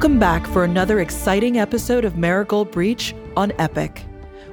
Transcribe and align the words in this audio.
Welcome 0.00 0.18
back 0.18 0.46
for 0.46 0.64
another 0.64 1.00
exciting 1.00 1.58
episode 1.58 2.06
of 2.06 2.16
Marigold 2.16 2.70
Breach 2.70 3.14
on 3.36 3.52
Epic. 3.58 4.02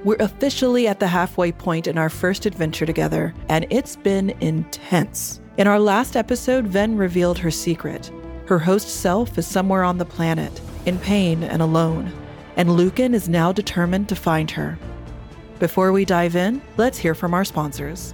We're 0.04 0.18
officially 0.20 0.90
at 0.90 1.00
the 1.00 1.08
halfway 1.08 1.54
point 1.54 1.88
in 1.88 1.98
our 1.98 2.10
first 2.10 2.46
adventure 2.46 2.86
together, 2.86 3.34
and 3.48 3.66
it's 3.70 3.96
been 3.96 4.32
intense. 4.42 5.40
In 5.56 5.66
our 5.66 5.80
last 5.80 6.18
episode, 6.18 6.68
Ven 6.68 6.98
revealed 6.98 7.40
her 7.40 7.50
secret. 7.50 8.12
Her 8.46 8.60
host 8.60 8.90
self 8.90 9.38
is 9.38 9.48
somewhere 9.48 9.86
on 9.86 9.98
the 9.98 10.04
planet, 10.04 10.60
in 10.86 11.00
pain 11.00 11.44
and 11.44 11.62
alone, 11.62 12.12
and 12.58 12.76
Lucan 12.76 13.14
is 13.14 13.30
now 13.30 13.54
determined 13.54 14.10
to 14.10 14.18
find 14.18 14.52
her. 14.52 14.78
Before 15.60 15.94
we 15.94 16.04
dive 16.04 16.36
in, 16.36 16.62
let's 16.76 16.98
hear 16.98 17.16
from 17.16 17.34
our 17.34 17.46
sponsors. 17.46 18.14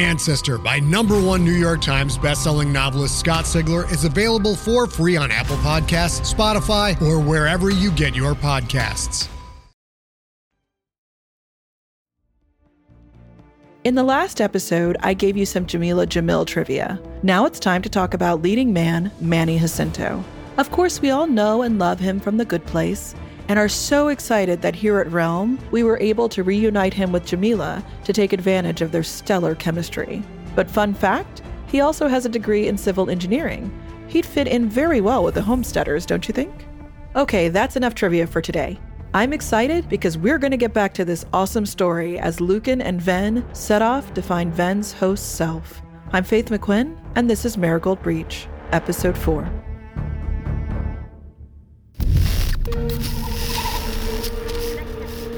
Ancestor 0.00 0.56
by 0.56 0.80
number 0.80 1.20
one 1.20 1.44
New 1.44 1.52
York 1.52 1.82
Times 1.82 2.16
bestselling 2.16 2.72
novelist 2.72 3.18
Scott 3.18 3.44
Sigler 3.44 3.90
is 3.92 4.04
available 4.04 4.56
for 4.56 4.86
free 4.86 5.16
on 5.16 5.30
Apple 5.30 5.56
Podcasts, 5.56 6.32
Spotify, 6.34 7.00
or 7.02 7.20
wherever 7.20 7.68
you 7.70 7.90
get 7.92 8.16
your 8.16 8.34
podcasts. 8.34 9.28
In 13.84 13.94
the 13.94 14.02
last 14.02 14.40
episode, 14.40 14.96
I 15.00 15.14
gave 15.14 15.36
you 15.36 15.44
some 15.46 15.66
Jamila 15.66 16.06
Jamil 16.06 16.46
trivia. 16.46 17.00
Now 17.22 17.44
it's 17.44 17.60
time 17.60 17.82
to 17.82 17.88
talk 17.88 18.14
about 18.14 18.42
leading 18.42 18.72
man 18.72 19.10
Manny 19.20 19.58
Jacinto. 19.58 20.24
Of 20.56 20.70
course, 20.70 21.00
we 21.00 21.10
all 21.10 21.26
know 21.26 21.62
and 21.62 21.78
love 21.78 22.00
him 22.00 22.20
from 22.20 22.36
The 22.36 22.44
Good 22.44 22.64
Place, 22.66 23.14
and 23.50 23.58
are 23.58 23.68
so 23.68 24.06
excited 24.06 24.62
that 24.62 24.76
here 24.76 25.00
at 25.00 25.10
Realm, 25.10 25.58
we 25.72 25.82
were 25.82 25.98
able 25.98 26.28
to 26.28 26.44
reunite 26.44 26.94
him 26.94 27.10
with 27.10 27.26
Jamila 27.26 27.84
to 28.04 28.12
take 28.12 28.32
advantage 28.32 28.80
of 28.80 28.92
their 28.92 29.02
stellar 29.02 29.56
chemistry. 29.56 30.22
But 30.54 30.70
fun 30.70 30.94
fact, 30.94 31.42
he 31.66 31.80
also 31.80 32.06
has 32.06 32.24
a 32.24 32.28
degree 32.28 32.68
in 32.68 32.78
civil 32.78 33.10
engineering. 33.10 33.72
He'd 34.06 34.24
fit 34.24 34.46
in 34.46 34.68
very 34.68 35.00
well 35.00 35.24
with 35.24 35.34
the 35.34 35.42
homesteaders, 35.42 36.06
don't 36.06 36.28
you 36.28 36.32
think? 36.32 36.64
Okay, 37.16 37.48
that's 37.48 37.74
enough 37.74 37.96
trivia 37.96 38.28
for 38.28 38.40
today. 38.40 38.78
I'm 39.14 39.32
excited 39.32 39.88
because 39.88 40.16
we're 40.16 40.38
going 40.38 40.52
to 40.52 40.56
get 40.56 40.72
back 40.72 40.94
to 40.94 41.04
this 41.04 41.26
awesome 41.32 41.66
story 41.66 42.20
as 42.20 42.40
Lucan 42.40 42.80
and 42.80 43.02
Ven 43.02 43.44
set 43.52 43.82
off 43.82 44.14
to 44.14 44.22
find 44.22 44.54
Ven's 44.54 44.92
host 44.92 45.34
self. 45.34 45.82
I'm 46.12 46.22
Faith 46.22 46.50
McQuinn, 46.50 46.96
and 47.16 47.28
this 47.28 47.44
is 47.44 47.58
Marigold 47.58 48.00
Breach, 48.00 48.46
Episode 48.70 49.18
4. 49.18 49.69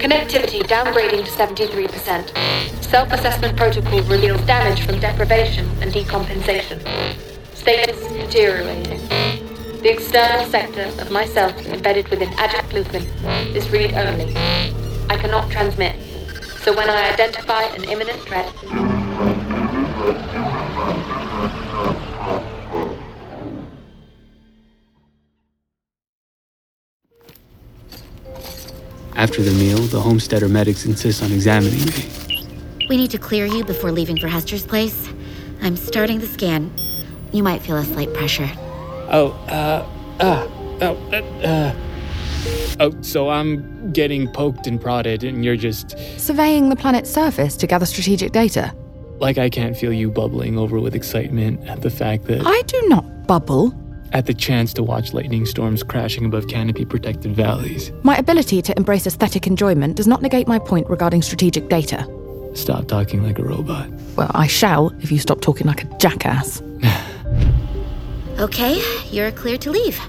Connectivity 0.03 0.63
downgrading 0.65 1.25
to 1.25 1.31
73%. 1.31 2.83
Self-assessment 2.83 3.57
protocol 3.57 4.03
reveals 4.03 4.41
damage 4.47 4.85
from 4.85 4.99
deprivation 4.99 5.65
and 5.81 5.93
decompensation. 5.93 6.81
Status 7.55 8.01
deteriorating. 8.09 8.99
The 9.81 9.93
external 9.93 10.45
sector 10.47 10.91
of 11.01 11.13
myself 11.13 11.57
embedded 11.67 12.09
within 12.09 12.31
Lucan 12.73 13.05
is 13.55 13.71
read-only. 13.71 14.35
I 15.09 15.17
cannot 15.19 15.49
transmit. 15.53 15.95
So 16.63 16.77
when 16.77 16.91
I 16.91 17.13
identify 17.13 17.63
an 17.63 17.85
imminent 17.85 18.19
threat, 18.23 18.53
After 29.17 29.43
the 29.43 29.53
meal, 29.53 29.79
the 29.79 30.01
homesteader 30.01 30.49
medics 30.49 30.85
insist 30.85 31.23
on 31.23 31.33
examining 31.33 31.85
me. 31.85 32.09
We 32.89 32.97
need 32.97 33.11
to 33.11 33.19
clear 33.19 33.47
you 33.47 33.65
before 33.65 33.93
leaving 33.93 34.19
for 34.19 34.29
Hester's 34.29 34.67
place. 34.67 35.09
I'm 35.61 35.77
starting 35.77 36.19
the 36.19 36.27
scan. 36.27 36.73
You 37.33 37.43
might 37.43 37.63
feel 37.63 37.77
a 37.77 37.85
slight 37.85 38.13
pressure. 38.13 38.51
Oh, 39.11 39.33
uh, 39.49 39.87
uh, 40.21 40.49
oh, 40.81 40.97
uh, 41.13 41.47
uh. 41.47 41.75
Oh, 42.81 43.03
so 43.03 43.29
I'm 43.29 43.93
getting 43.93 44.29
poked 44.29 44.67
and 44.67 44.81
prodded, 44.81 45.25
and 45.25 45.45
you're 45.45 45.57
just. 45.57 45.97
Surveying 46.19 46.69
the 46.69 46.77
planet's 46.77 47.11
surface 47.11 47.57
to 47.59 47.67
gather 47.67 47.87
strategic 47.87 48.33
data. 48.33 48.75
Like 49.19 49.39
I 49.39 49.49
can't 49.49 49.77
feel 49.77 49.93
you 49.93 50.11
bubbling 50.11 50.59
over 50.59 50.81
with 50.81 50.95
excitement 50.95 51.67
at 51.69 51.83
the 51.83 51.91
fact 51.91 52.25
that. 52.25 52.43
I 52.45 52.63
do 52.63 52.83
not 52.89 53.27
bubble. 53.27 53.73
At 54.13 54.27
the 54.27 54.35
chance 54.35 54.75
to 54.75 54.83
watch 54.83 55.15
lightning 55.15 55.47
storms 55.47 55.83
crashing 55.83 56.27
above 56.27 56.47
canopy 56.47 56.85
protected 56.85 57.35
valleys. 57.35 57.91
My 58.03 58.19
ability 58.19 58.61
to 58.61 58.77
embrace 58.77 59.07
aesthetic 59.07 59.47
enjoyment 59.47 59.97
does 59.97 60.07
not 60.07 60.21
negate 60.21 60.47
my 60.47 60.59
point 60.59 60.89
regarding 60.91 61.23
strategic 61.23 61.71
data. 61.71 62.07
Stop 62.53 62.89
talking 62.89 63.23
like 63.23 63.39
a 63.39 63.43
robot. 63.43 63.89
Well, 64.15 64.31
I 64.35 64.47
shall 64.47 64.93
if 65.01 65.11
you 65.11 65.19
stop 65.19 65.41
talking 65.41 65.67
like 65.67 65.85
a 65.85 65.99
jackass. 65.99 66.63
Okay, 68.39 68.83
you're 69.11 69.31
clear 69.31 69.59
to 69.59 69.71
leave. 69.71 70.01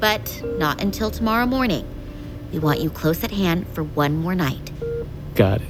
But 0.00 0.42
not 0.58 0.80
until 0.82 1.10
tomorrow 1.10 1.46
morning. 1.46 1.84
We 2.52 2.58
want 2.58 2.80
you 2.80 2.90
close 2.90 3.24
at 3.24 3.30
hand 3.30 3.66
for 3.68 3.82
one 3.82 4.16
more 4.16 4.34
night. 4.34 4.70
Got 5.34 5.62
it. 5.62 5.68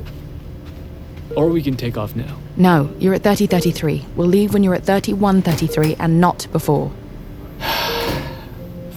Or 1.37 1.49
we 1.49 1.62
can 1.62 1.76
take 1.76 1.97
off 1.97 2.17
now. 2.17 2.37
No, 2.56 2.93
you're 2.99 3.14
at 3.14 3.23
3033. 3.23 4.05
We'll 4.17 4.26
leave 4.26 4.53
when 4.53 4.64
you're 4.64 4.75
at 4.75 4.85
3133 4.85 5.94
and 6.00 6.20
not 6.20 6.47
before. 6.53 6.93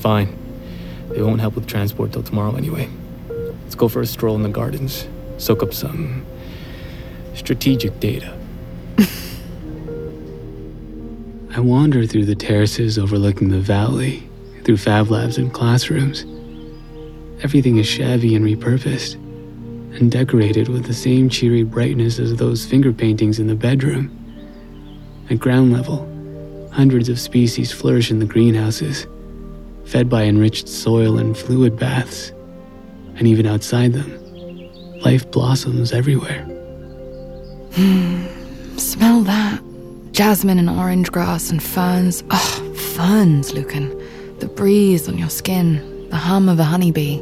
Fine. 0.04 0.38
They 1.12 1.22
won't 1.22 1.40
help 1.40 1.56
with 1.56 1.66
transport 1.66 2.12
till 2.12 2.24
tomorrow 2.24 2.58
anyway. 2.58 2.90
Let's 3.30 3.74
go 3.74 3.88
for 3.88 4.02
a 4.02 4.06
stroll 4.06 4.36
in 4.36 4.44
the 4.44 4.50
gardens. 4.50 5.08
Soak 5.38 5.64
up 5.64 5.74
some 5.74 6.26
strategic 7.36 8.02
data. 8.02 8.38
I 11.56 11.62
wander 11.62 12.06
through 12.06 12.26
the 12.26 12.36
terraces 12.36 13.00
overlooking 13.00 13.48
the 13.48 13.62
valley, 13.62 14.28
through 14.66 14.76
fab 14.76 15.10
labs 15.10 15.38
and 15.38 15.54
classrooms. 15.54 16.24
Everything 17.42 17.78
is 17.78 17.88
shabby 17.88 18.36
and 18.36 18.46
repurposed, 18.46 19.14
and 19.98 20.12
decorated 20.12 20.68
with 20.68 20.84
the 20.84 20.94
same 20.94 21.30
cheery 21.30 21.64
brightness 21.64 22.20
as 22.20 22.36
those 22.36 22.66
finger 22.66 22.92
paintings 22.92 23.40
in 23.40 23.48
the 23.48 23.56
bedroom. 23.56 24.12
At 25.30 25.40
ground 25.40 25.72
level, 25.72 26.06
hundreds 26.74 27.08
of 27.08 27.22
species 27.22 27.72
flourish 27.72 28.12
in 28.12 28.20
the 28.20 28.26
greenhouses, 28.26 29.08
fed 29.86 30.10
by 30.10 30.24
enriched 30.24 30.68
soil 30.68 31.18
and 31.18 31.38
fluid 31.38 31.78
baths. 31.78 32.32
And 33.16 33.28
even 33.28 33.46
outside 33.46 33.94
them, 33.94 34.12
life 35.02 35.30
blossoms 35.32 35.92
everywhere. 35.92 36.44
Hmm, 37.74 38.26
smell 38.78 39.22
that. 39.22 39.62
Jasmine 40.12 40.60
and 40.60 40.70
orange 40.70 41.12
grass 41.12 41.50
and 41.50 41.62
ferns. 41.62 42.24
Oh, 42.32 42.74
ferns, 42.96 43.54
Lucan. 43.54 43.90
The 44.40 44.48
breeze 44.48 45.08
on 45.08 45.18
your 45.18 45.30
skin, 45.30 46.10
the 46.10 46.18
hum 46.18 46.50
of 46.50 46.60
a 46.60 46.64
honeybee. 46.64 47.16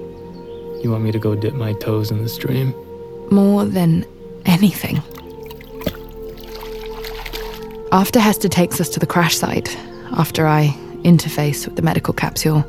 You 0.81 0.89
want 0.91 1.03
me 1.03 1.11
to 1.11 1.19
go 1.19 1.35
dip 1.35 1.53
my 1.53 1.73
toes 1.73 2.11
in 2.11 2.21
the 2.21 2.29
stream? 2.29 2.73
more 3.31 3.65
than 3.65 4.05
anything. 4.45 5.01
After 7.91 8.19
Hester 8.19 8.49
takes 8.49 8.79
us 8.79 8.89
to 8.89 8.99
the 8.99 9.07
crash 9.07 9.35
site, 9.35 9.75
after 10.13 10.45
I 10.47 10.75
interface 11.03 11.65
with 11.65 11.75
the 11.75 11.81
medical 11.81 12.13
capsule, 12.13 12.65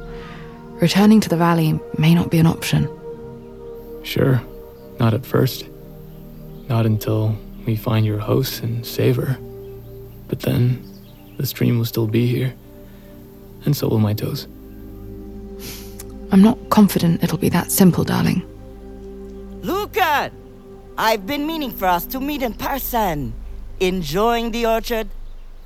returning 0.81 1.20
to 1.20 1.29
the 1.29 1.37
valley 1.37 1.79
may 1.99 2.14
not 2.14 2.31
be 2.31 2.38
an 2.38 2.46
option. 2.46 2.88
Sure. 4.02 4.43
Not 4.99 5.14
at 5.14 5.25
first. 5.25 5.67
Not 6.69 6.87
until 6.87 7.37
we 7.67 7.76
find 7.76 8.05
your 8.05 8.19
host 8.19 8.62
and 8.62 8.84
save 8.87 9.17
her. 9.17 9.38
But 10.29 10.40
then, 10.40 10.82
the 11.38 11.46
stream 11.46 11.79
will 11.79 11.84
still 11.84 12.06
be 12.06 12.26
here. 12.26 12.55
And 13.64 13.76
so 13.76 13.88
will 13.88 13.99
my 13.99 14.14
toes. 14.14 14.46
I'm 16.32 16.43
not 16.43 16.58
confident 16.70 17.23
it'll 17.23 17.38
be 17.38 17.50
that 17.50 17.70
simple, 17.70 18.05
darling. 18.05 18.43
Lucan! 19.62 20.32
I've 20.96 21.26
been 21.26 21.46
meaning 21.46 21.70
for 21.70 21.87
us 21.87 22.06
to 22.06 22.20
meet 22.20 22.43
in 22.43 22.55
person. 22.55 23.35
Enjoying 23.81 24.50
the 24.50 24.67
orchard? 24.67 25.08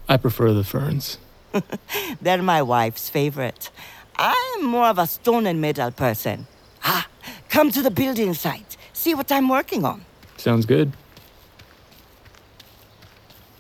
I 0.09 0.17
prefer 0.17 0.53
the 0.53 0.65
ferns. 0.65 1.19
They're 2.23 2.43
my 2.43 2.63
wife's 2.63 3.09
favorite. 3.09 3.71
I'm 4.17 4.65
more 4.65 4.87
of 4.87 4.99
a 4.99 5.07
stone 5.07 5.47
and 5.47 5.61
metal 5.61 5.91
person. 5.91 6.47
Ah, 6.85 7.07
come 7.49 7.71
to 7.71 7.83
the 7.83 7.91
building 7.91 8.35
site. 8.35 8.77
See 8.93 9.15
what 9.15 9.31
I'm 9.31 9.49
working 9.49 9.85
on. 9.85 10.05
Sounds 10.37 10.67
good. 10.67 10.93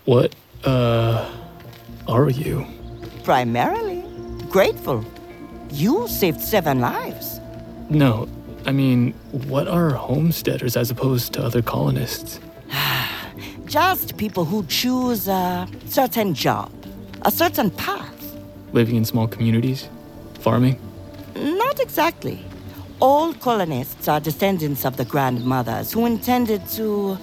What, 0.04 0.34
uh, 0.64 1.30
are 2.08 2.30
you? 2.30 2.66
Primarily, 3.24 4.04
grateful. 4.48 5.04
You 5.70 6.06
saved 6.08 6.40
seven 6.40 6.80
lives. 6.80 7.40
No, 7.90 8.28
I 8.66 8.72
mean, 8.72 9.12
what 9.30 9.68
are 9.68 9.90
homesteaders 9.90 10.76
as 10.76 10.90
opposed 10.90 11.32
to 11.34 11.42
other 11.44 11.62
colonists? 11.62 12.40
Just 13.66 14.16
people 14.16 14.44
who 14.44 14.64
choose 14.66 15.28
a 15.28 15.68
certain 15.86 16.34
job, 16.34 16.70
a 17.26 17.30
certain 17.30 17.70
path. 17.70 18.36
Living 18.72 18.96
in 18.96 19.04
small 19.04 19.26
communities? 19.28 19.88
Farming? 20.40 20.78
Not 21.34 21.80
exactly. 21.80 22.38
All 23.00 23.34
colonists 23.34 24.08
are 24.08 24.20
descendants 24.20 24.84
of 24.86 24.96
the 24.96 25.04
grandmothers 25.04 25.92
who 25.92 26.06
intended 26.06 26.66
to 26.78 27.18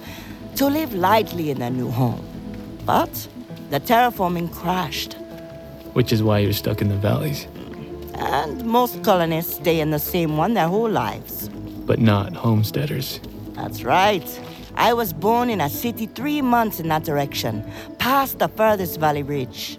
to 0.56 0.66
live 0.66 0.94
lightly 0.94 1.50
in 1.50 1.58
their 1.58 1.70
new 1.70 1.90
home. 1.90 2.24
But 2.86 3.10
the 3.70 3.80
terraforming 3.80 4.52
crashed, 4.52 5.14
Which 5.94 6.12
is 6.12 6.22
why 6.22 6.38
you're 6.40 6.52
stuck 6.52 6.80
in 6.80 6.88
the 6.88 6.96
valleys, 6.96 7.48
and 8.14 8.64
most 8.64 9.02
colonists 9.02 9.54
stay 9.56 9.80
in 9.80 9.90
the 9.90 9.98
same 9.98 10.36
one 10.36 10.54
their 10.54 10.68
whole 10.68 10.88
lives. 10.90 11.48
but 11.86 11.98
not 11.98 12.32
homesteaders. 12.34 13.20
That's 13.54 13.82
right. 13.84 14.26
I 14.76 14.92
was 14.94 15.12
born 15.12 15.50
in 15.50 15.60
a 15.60 15.68
city 15.68 16.06
three 16.06 16.40
months 16.42 16.78
in 16.80 16.88
that 16.88 17.04
direction, 17.04 17.64
past 17.98 18.38
the 18.38 18.48
furthest 18.48 19.00
valley 19.00 19.22
ridge, 19.22 19.78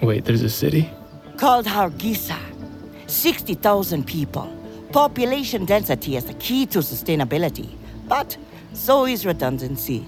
Wait, 0.00 0.24
there's 0.24 0.42
a 0.42 0.50
city? 0.50 0.90
called 1.36 1.66
Hargeisa. 1.66 2.38
60,000 3.08 4.06
people. 4.06 4.50
Population 4.92 5.64
density 5.66 6.16
is 6.16 6.24
the 6.24 6.34
key 6.34 6.64
to 6.66 6.78
sustainability, 6.78 7.68
but 8.08 8.36
so 8.72 9.04
is 9.04 9.26
redundancy. 9.26 10.06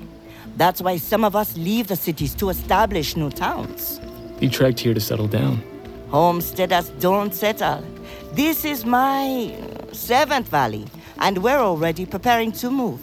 That's 0.56 0.80
why 0.80 0.96
some 0.96 1.24
of 1.24 1.36
us 1.36 1.56
leave 1.56 1.88
the 1.88 1.96
cities 1.96 2.34
to 2.36 2.48
establish 2.48 3.14
new 3.16 3.30
towns. 3.30 4.00
You 4.40 4.48
trekked 4.48 4.80
here 4.80 4.94
to 4.94 5.00
settle 5.00 5.28
down. 5.28 5.62
Homesteaders 6.10 6.88
don't 7.00 7.34
settle. 7.34 7.84
This 8.32 8.64
is 8.64 8.84
my 8.86 9.54
seventh 9.92 10.48
valley, 10.48 10.86
and 11.18 11.38
we're 11.38 11.58
already 11.60 12.06
preparing 12.06 12.52
to 12.52 12.70
move 12.70 13.00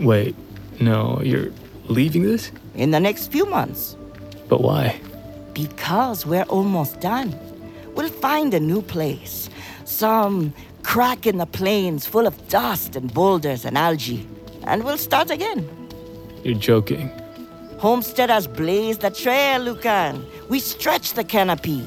Wait, 0.00 0.34
no, 0.80 1.20
you're 1.22 1.50
leaving 1.88 2.22
this? 2.22 2.50
in 2.74 2.90
the 2.90 3.00
next 3.00 3.30
few 3.32 3.44
months. 3.46 3.96
But 4.48 4.60
why? 4.62 4.98
Because 5.56 6.26
we're 6.26 6.50
almost 6.50 7.00
done. 7.00 7.34
We'll 7.94 8.10
find 8.10 8.52
a 8.52 8.60
new 8.60 8.82
place. 8.82 9.48
Some 9.86 10.52
crack 10.82 11.26
in 11.26 11.38
the 11.38 11.46
plains 11.46 12.04
full 12.04 12.26
of 12.26 12.36
dust 12.48 12.94
and 12.94 13.12
boulders 13.14 13.64
and 13.64 13.78
algae. 13.78 14.28
And 14.64 14.84
we'll 14.84 14.98
start 14.98 15.30
again. 15.30 15.66
You're 16.44 16.58
joking. 16.58 17.10
Homesteaders 17.78 18.46
blaze 18.46 18.98
the 18.98 19.08
trail, 19.08 19.62
Lucan. 19.62 20.26
We 20.50 20.60
stretch 20.60 21.14
the 21.14 21.24
canopy. 21.24 21.82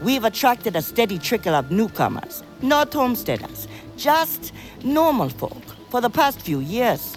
We've 0.00 0.22
attracted 0.22 0.76
a 0.76 0.82
steady 0.82 1.18
trickle 1.18 1.56
of 1.56 1.72
newcomers, 1.72 2.44
not 2.62 2.92
homesteaders, 2.92 3.66
just 3.96 4.52
normal 4.84 5.28
folk 5.28 5.64
for 5.90 6.00
the 6.00 6.10
past 6.10 6.40
few 6.40 6.60
years. 6.60 7.16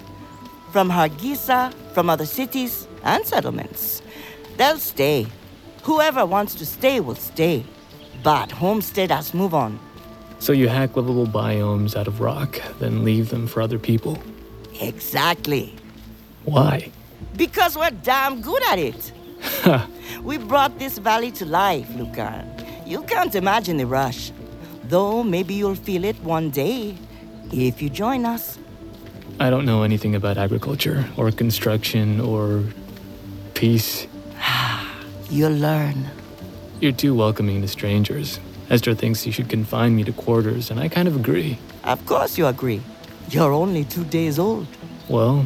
From 0.71 0.89
Hargeisa, 0.89 1.71
from 1.93 2.09
other 2.09 2.25
cities 2.25 2.87
and 3.03 3.23
settlements. 3.23 4.01
They'll 4.57 4.79
stay. 4.79 5.27
Whoever 5.83 6.25
wants 6.25 6.55
to 6.55 6.65
stay 6.65 6.99
will 6.99 7.15
stay. 7.15 7.65
But 8.23 8.51
homesteaders 8.51 9.33
move 9.33 9.53
on. 9.53 9.79
So 10.39 10.53
you 10.53 10.67
hack 10.67 10.95
livable 10.95 11.27
biomes 11.27 11.95
out 11.95 12.07
of 12.07 12.19
rock, 12.19 12.61
then 12.79 13.03
leave 13.03 13.29
them 13.29 13.47
for 13.47 13.61
other 13.61 13.79
people. 13.79 14.17
Exactly. 14.79 15.75
Why? 16.45 16.91
Because 17.35 17.77
we're 17.77 17.91
damn 17.91 18.41
good 18.41 18.63
at 18.71 18.79
it. 18.79 19.11
we 20.23 20.37
brought 20.37 20.77
this 20.79 20.97
valley 20.97 21.31
to 21.31 21.45
life, 21.45 21.87
Lucan. 21.95 22.47
You 22.85 23.03
can't 23.03 23.35
imagine 23.35 23.77
the 23.77 23.85
rush. 23.85 24.31
Though 24.83 25.23
maybe 25.23 25.53
you'll 25.53 25.75
feel 25.75 26.03
it 26.03 26.19
one 26.23 26.49
day 26.49 26.97
if 27.51 27.81
you 27.81 27.89
join 27.89 28.25
us. 28.25 28.57
I 29.39 29.49
don't 29.49 29.65
know 29.65 29.83
anything 29.83 30.15
about 30.15 30.37
agriculture, 30.37 31.05
or 31.17 31.31
construction, 31.31 32.19
or 32.19 32.63
peace. 33.53 34.07
You'll 35.31 35.53
learn. 35.53 36.07
You're 36.81 36.91
too 36.91 37.15
welcoming 37.15 37.61
to 37.61 37.67
strangers. 37.69 38.37
Hester 38.67 38.93
thinks 38.93 39.25
you 39.25 39.31
should 39.31 39.47
confine 39.47 39.95
me 39.95 40.03
to 40.03 40.11
quarters, 40.11 40.69
and 40.69 40.77
I 40.77 40.89
kind 40.89 41.07
of 41.07 41.15
agree. 41.15 41.57
Of 41.85 42.05
course 42.05 42.37
you 42.37 42.47
agree. 42.47 42.81
You're 43.29 43.53
only 43.53 43.85
two 43.85 44.03
days 44.03 44.37
old. 44.37 44.67
Well, 45.07 45.45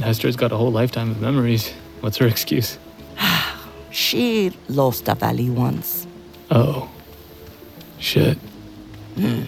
Hester's 0.00 0.36
got 0.36 0.52
a 0.52 0.56
whole 0.56 0.70
lifetime 0.70 1.10
of 1.10 1.20
memories. 1.20 1.72
What's 2.00 2.16
her 2.18 2.26
excuse? 2.28 2.78
She 3.90 4.52
lost 4.68 5.08
a 5.08 5.16
valley 5.16 5.50
once. 5.50 6.06
Oh. 6.52 6.88
Shit. 7.98 8.38
Hmm. 9.16 9.44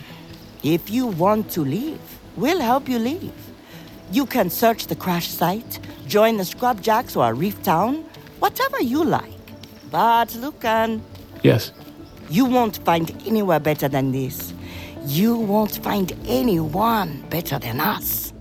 If 0.65 0.91
you 0.91 1.07
want 1.07 1.51
to 1.51 1.61
leave, 1.61 2.01
we'll 2.37 2.61
help 2.61 2.89
you 2.89 2.99
leave. 2.99 3.33
You 4.11 4.27
can 4.27 4.51
search 4.51 4.89
the 4.89 4.97
crash 4.97 5.29
site, 5.29 5.79
join 6.09 6.39
the 6.39 6.45
scrub 6.45 6.83
jacks 6.83 7.15
or 7.15 7.31
a 7.31 7.35
reef 7.35 7.63
town, 7.63 8.05
whatever 8.41 8.83
you 8.83 9.05
like. 9.05 9.40
But, 9.91 10.35
Lucan, 10.37 11.03
Yes. 11.43 11.73
You 12.29 12.45
won't 12.45 12.79
find 12.85 13.11
anywhere 13.27 13.59
better 13.59 13.89
than 13.89 14.13
this. 14.13 14.55
You 15.07 15.37
won't 15.37 15.83
find 15.83 16.13
anyone 16.27 17.25
better 17.29 17.59
than 17.59 17.81
us. 17.81 18.33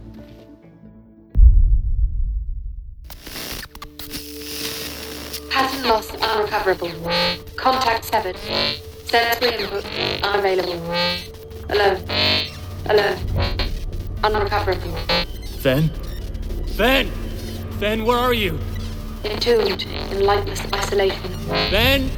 Pattern 5.49 5.83
loss 5.89 6.11
unrecoverable. 6.11 6.91
Contact 7.55 8.05
severed. 8.05 8.37
Sensory 9.05 9.55
input 9.55 9.85
unavailable. 10.23 10.93
Alone. 11.69 12.03
Alone. 12.85 13.17
Unrecoverable. 14.23 14.97
Ven? 15.61 15.89
Ven! 16.77 17.07
Ven, 17.79 18.05
where 18.05 18.17
are 18.17 18.33
you? 18.33 18.59
Entombed 19.23 19.83
in 19.83 20.25
lightless 20.25 20.61
isolation. 20.73 21.31
Ven? 21.71 22.09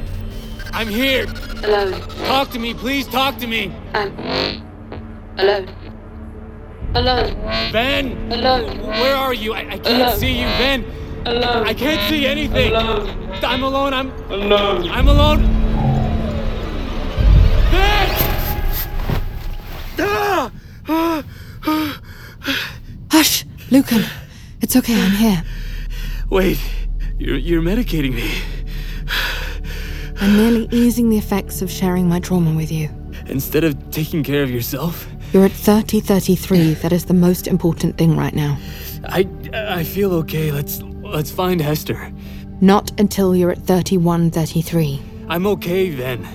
I'm 0.72 0.88
here. 0.88 1.26
Alone. 1.64 2.00
Talk 2.26 2.50
to 2.50 2.58
me, 2.58 2.74
please 2.74 3.06
talk 3.06 3.38
to 3.38 3.46
me. 3.46 3.72
I'm 3.94 4.16
alone. 5.38 5.68
Alone. 6.94 7.34
Ven! 7.72 8.32
Alone. 8.32 8.78
Where 8.86 9.16
are 9.16 9.32
you? 9.34 9.54
I, 9.54 9.60
I 9.60 9.78
can't 9.78 10.02
Alone. 10.02 10.18
see 10.18 10.40
you, 10.40 10.46
Ven. 10.58 10.84
Alone. 11.26 11.66
I 11.66 11.74
can't 11.74 12.00
see 12.08 12.26
anything. 12.26 12.72
Alone. 12.72 13.08
I'm 13.42 13.62
alone. 13.62 13.94
I'm 13.94 14.10
Alone. 14.30 14.88
I'm 14.90 15.08
alone. 15.08 15.42
Ven! 17.70 18.08
Hush, 23.10 23.44
Lucan. 23.70 24.04
It's 24.60 24.76
okay, 24.76 25.00
I'm 25.00 25.12
here. 25.12 25.42
Wait, 26.30 26.58
you're 27.22 27.36
you're 27.36 27.62
medicating 27.62 28.14
me. 28.14 28.30
I'm 30.20 30.36
merely 30.36 30.68
easing 30.70 31.08
the 31.08 31.18
effects 31.18 31.62
of 31.62 31.70
sharing 31.70 32.08
my 32.08 32.20
trauma 32.20 32.54
with 32.54 32.70
you. 32.70 32.88
Instead 33.26 33.64
of 33.64 33.90
taking 33.90 34.22
care 34.22 34.42
of 34.42 34.50
yourself, 34.50 35.06
You're 35.32 35.44
at 35.44 35.52
3033. 35.52 36.74
That 36.74 36.92
is 36.92 37.06
the 37.06 37.14
most 37.14 37.46
important 37.46 37.96
thing 37.96 38.16
right 38.16 38.34
now. 38.34 38.58
I 39.04 39.26
I 39.54 39.84
feel 39.84 40.12
okay. 40.14 40.52
Let's 40.52 40.82
let's 41.02 41.30
find 41.30 41.60
Hester. 41.60 42.12
Not 42.60 42.92
until 43.00 43.34
you're 43.34 43.50
at 43.52 43.66
3133. 43.66 45.00
I'm 45.28 45.46
okay 45.46 45.90
then. 45.90 46.26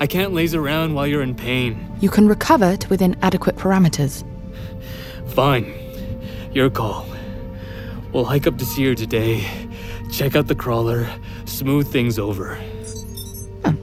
I 0.00 0.06
can't 0.06 0.32
laze 0.32 0.54
around 0.54 0.94
while 0.94 1.06
you're 1.06 1.22
in 1.22 1.34
pain. 1.34 1.76
You 2.00 2.10
can 2.10 2.26
recover 2.28 2.76
to 2.76 2.88
within 2.88 3.16
adequate 3.22 3.56
parameters. 3.56 4.24
Fine. 5.34 5.72
Your 6.52 6.70
call. 6.70 7.06
We'll 8.12 8.24
hike 8.24 8.46
up 8.46 8.58
to 8.58 8.64
see 8.64 8.84
her 8.86 8.94
today, 8.94 9.46
check 10.10 10.36
out 10.36 10.46
the 10.46 10.54
crawler, 10.54 11.08
smooth 11.44 11.90
things 11.90 12.18
over. 12.18 12.56
Hmm. 13.64 13.76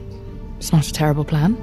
It's 0.58 0.72
not 0.72 0.86
a 0.86 0.92
terrible 0.92 1.24
plan. 1.24 1.56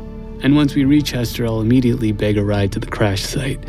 And 0.43 0.55
once 0.55 0.75
we 0.75 0.85
reach 0.85 1.11
Hester, 1.11 1.45
I'll 1.45 1.61
immediately 1.61 2.11
beg 2.11 2.37
a 2.37 2.43
ride 2.43 2.71
to 2.73 2.79
the 2.79 2.87
crash 2.87 3.23
site. 3.23 3.63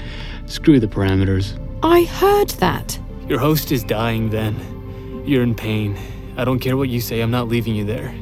Screw 0.46 0.80
the 0.80 0.86
parameters. 0.86 1.58
I 1.82 2.04
heard 2.04 2.50
that. 2.50 2.98
Your 3.28 3.38
host 3.38 3.72
is 3.72 3.84
dying 3.84 4.30
then. 4.30 5.22
You're 5.26 5.42
in 5.42 5.54
pain. 5.54 5.96
I 6.36 6.44
don't 6.44 6.58
care 6.58 6.76
what 6.76 6.88
you 6.88 7.00
say, 7.00 7.20
I'm 7.20 7.30
not 7.30 7.48
leaving 7.48 7.74
you 7.74 7.84
there. 7.84 8.14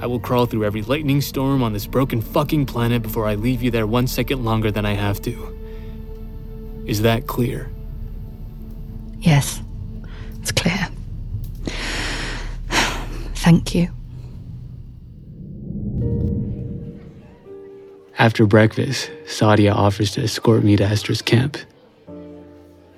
I 0.00 0.06
will 0.06 0.20
crawl 0.20 0.46
through 0.46 0.64
every 0.64 0.82
lightning 0.82 1.20
storm 1.20 1.62
on 1.62 1.72
this 1.72 1.86
broken 1.86 2.20
fucking 2.20 2.66
planet 2.66 3.02
before 3.02 3.26
I 3.26 3.34
leave 3.34 3.62
you 3.62 3.70
there 3.70 3.86
one 3.86 4.06
second 4.06 4.44
longer 4.44 4.70
than 4.70 4.84
I 4.84 4.94
have 4.94 5.20
to. 5.22 5.58
Is 6.86 7.02
that 7.02 7.26
clear? 7.26 7.70
Yes, 9.18 9.62
it's 10.40 10.50
clear. 10.50 10.88
Thank 13.42 13.74
you. 13.74 13.88
After 18.16 18.46
breakfast, 18.46 19.10
Sadia 19.26 19.74
offers 19.74 20.12
to 20.12 20.22
escort 20.22 20.62
me 20.62 20.76
to 20.76 20.86
Hester's 20.86 21.22
camp. 21.22 21.56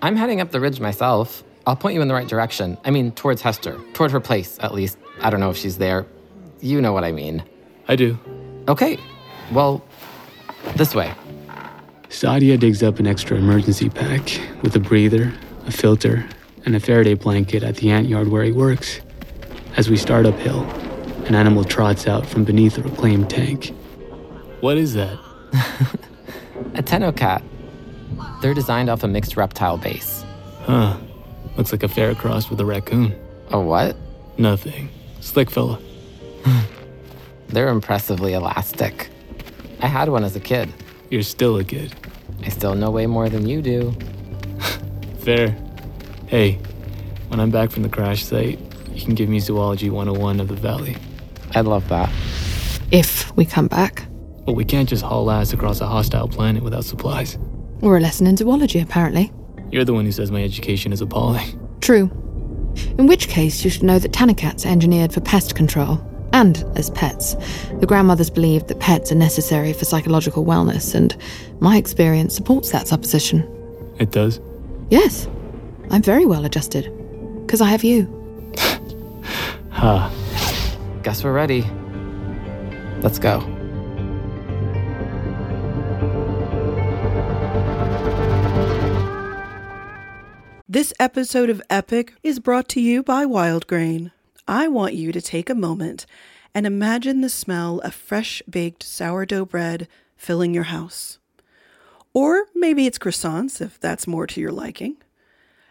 I'm 0.03 0.17
heading 0.17 0.43
up 0.43 0.51
the 0.51 0.61
ridge 0.61 0.81
myself. 0.81 1.43
I'll 1.67 1.77
point 1.77 1.95
you 1.95 2.03
in 2.03 2.09
the 2.09 2.15
right 2.15 2.29
direction. 2.29 2.77
I 2.85 2.91
mean, 2.91 3.13
towards 3.13 3.41
Hester. 3.41 3.81
Toward 3.95 4.11
her 4.11 4.21
place, 4.21 4.59
at 4.61 4.75
least. 4.75 4.99
I 5.23 5.31
don't 5.31 5.41
know 5.41 5.49
if 5.49 5.57
she's 5.57 5.79
there. 5.79 6.05
You 6.61 6.83
know 6.83 6.93
what 6.93 7.05
I 7.05 7.13
mean. 7.13 7.43
I 7.89 7.97
do. 7.97 8.19
Okay. 8.69 8.99
Well, 9.51 9.83
this 10.77 10.95
way. 10.95 11.11
Sadia 12.11 12.61
digs 12.61 12.83
up 12.83 12.99
an 12.99 13.07
extra 13.07 13.39
emergency 13.39 13.89
pack 13.89 14.39
with 14.61 14.77
a 14.77 14.81
breather, 14.81 15.33
a 15.67 15.73
filter, 15.73 16.29
and 16.67 16.77
a 16.77 16.81
Faraday 16.81 17.15
blanket 17.15 17.63
at 17.63 17.77
the 17.77 17.91
ant 17.91 18.11
yard 18.11 18.29
where 18.29 18.45
he 18.45 18.53
works. 18.53 19.01
As 19.77 19.91
we 19.91 19.97
start 19.97 20.25
uphill, 20.25 20.63
an 21.27 21.35
animal 21.35 21.65
trots 21.65 22.07
out 22.07 22.25
from 22.25 22.45
beneath 22.45 22.79
a 22.79 22.83
reclaimed 22.83 23.29
tank. 23.29 23.75
What 24.61 24.77
is 24.77 24.95
that? 24.95 25.19
A 26.75 26.83
Tenocat. 26.83 27.43
They're 28.41 28.55
designed 28.55 28.89
off 28.89 29.03
a 29.03 29.09
mixed 29.09 29.37
reptile 29.37 29.77
base. 29.77 30.25
Huh. 30.63 30.97
Looks 31.57 31.73
like 31.73 31.83
a 31.83 31.89
fair 31.89 32.15
cross 32.15 32.51
with 32.51 32.61
a 32.61 32.65
raccoon. 32.65 33.19
A 33.51 33.61
what? 33.61 33.97
Nothing. 34.39 34.91
Slick 35.21 35.51
fella. 35.51 35.81
They're 37.49 37.69
impressively 37.69 38.33
elastic. 38.33 39.09
I 39.81 39.89
had 39.89 40.09
one 40.09 40.25
as 40.25 40.37
a 40.37 40.41
kid. 40.41 40.73
You're 41.11 41.23
still 41.23 41.59
a 41.59 41.65
kid. 41.65 41.95
I 42.45 42.49
still 42.49 42.75
know 42.75 42.91
way 42.91 43.07
more 43.07 43.29
than 43.29 43.49
you 43.49 43.61
do. 43.61 43.97
Fair. 45.19 45.57
Hey, 46.27 46.59
when 47.29 47.41
I'm 47.41 47.51
back 47.51 47.71
from 47.71 47.83
the 47.83 47.89
crash 47.89 48.25
site, 48.25 48.59
you 48.95 49.05
can 49.05 49.15
give 49.15 49.29
me 49.29 49.41
Zoology 49.41 49.91
101 49.91 50.41
of 50.41 50.49
the 50.49 50.55
Valley. 50.55 50.97
I'd 51.55 51.67
love 51.67 51.89
that. 51.89 52.11
If 52.91 53.35
we 53.37 53.45
come 53.45 53.67
back. 53.67 54.07
But 54.47 54.55
we 54.55 54.65
can't 54.65 54.89
just 54.89 55.03
haul 55.03 55.31
ass 55.31 55.53
across 55.53 55.81
a 55.81 55.87
hostile 55.87 56.29
planet 56.29 56.63
without 56.63 56.85
supplies. 56.85 57.39
Or 57.81 57.97
a 57.97 58.01
lesson 58.01 58.27
in 58.27 58.37
zoology, 58.37 58.81
apparently. 58.81 59.33
You're 59.71 59.85
the 59.85 59.95
one 59.95 60.05
who 60.05 60.13
says 60.13 60.31
my 60.31 60.43
education 60.43 60.93
is 60.93 61.01
appalling. 61.01 61.61
True. 61.81 62.11
In 62.99 63.07
which 63.07 63.29
case, 63.29 63.65
you 63.65 63.71
should 63.71 63.83
know 63.83 63.99
that 63.99 64.13
Tanakats 64.13 64.65
are 64.67 64.71
engineered 64.71 65.13
for 65.13 65.21
pest 65.21 65.55
control 65.55 66.01
and 66.33 66.65
as 66.77 66.91
pets. 66.91 67.37
The 67.81 67.87
grandmothers 67.87 68.31
believed 68.31 68.69
that 68.69 68.81
pets 68.81 69.13
are 69.13 69.17
necessary 69.17 69.73
for 69.73 69.85
psychological 69.85 70.45
wellness, 70.45 70.95
and 70.95 71.17
my 71.61 71.77
experience 71.77 72.35
supports 72.35 72.71
that 72.73 72.89
supposition. 72.89 73.49
It 73.99 74.11
does? 74.11 74.41
Yes, 74.91 75.29
I'm 75.91 76.03
very 76.03 76.27
well 76.27 76.45
adjusted. 76.45 76.93
Because 77.47 77.61
I 77.61 77.69
have 77.69 77.85
you. 77.85 78.24
Ha. 79.85 80.11
Guess 81.03 81.23
we're 81.23 81.35
ready. 81.35 81.61
Let's 83.03 83.19
go. 83.19 83.41
This 90.67 90.95
episode 90.99 91.51
of 91.51 91.61
Epic 91.69 92.15
is 92.23 92.39
brought 92.39 92.67
to 92.71 92.81
you 92.81 93.03
by 93.03 93.27
Wildgrain. 93.27 94.11
I 94.49 94.69
want 94.69 94.95
you 94.95 95.13
to 95.13 95.21
take 95.21 95.51
a 95.51 95.55
moment 95.55 96.07
and 96.55 96.67
imagine 96.67 97.21
the 97.21 97.29
smell 97.29 97.81
of 97.81 97.93
fresh 97.93 98.41
baked 98.49 98.83
sourdough 98.83 99.45
bread 99.45 99.87
filling 100.17 100.55
your 100.55 100.65
house. 100.65 101.19
Or 102.15 102.47
maybe 102.55 102.87
it's 102.87 102.99
croissants 102.99 103.61
if 103.61 103.79
that's 103.79 104.07
more 104.07 104.27
to 104.29 104.41
your 104.41 104.51
liking. 104.51 104.97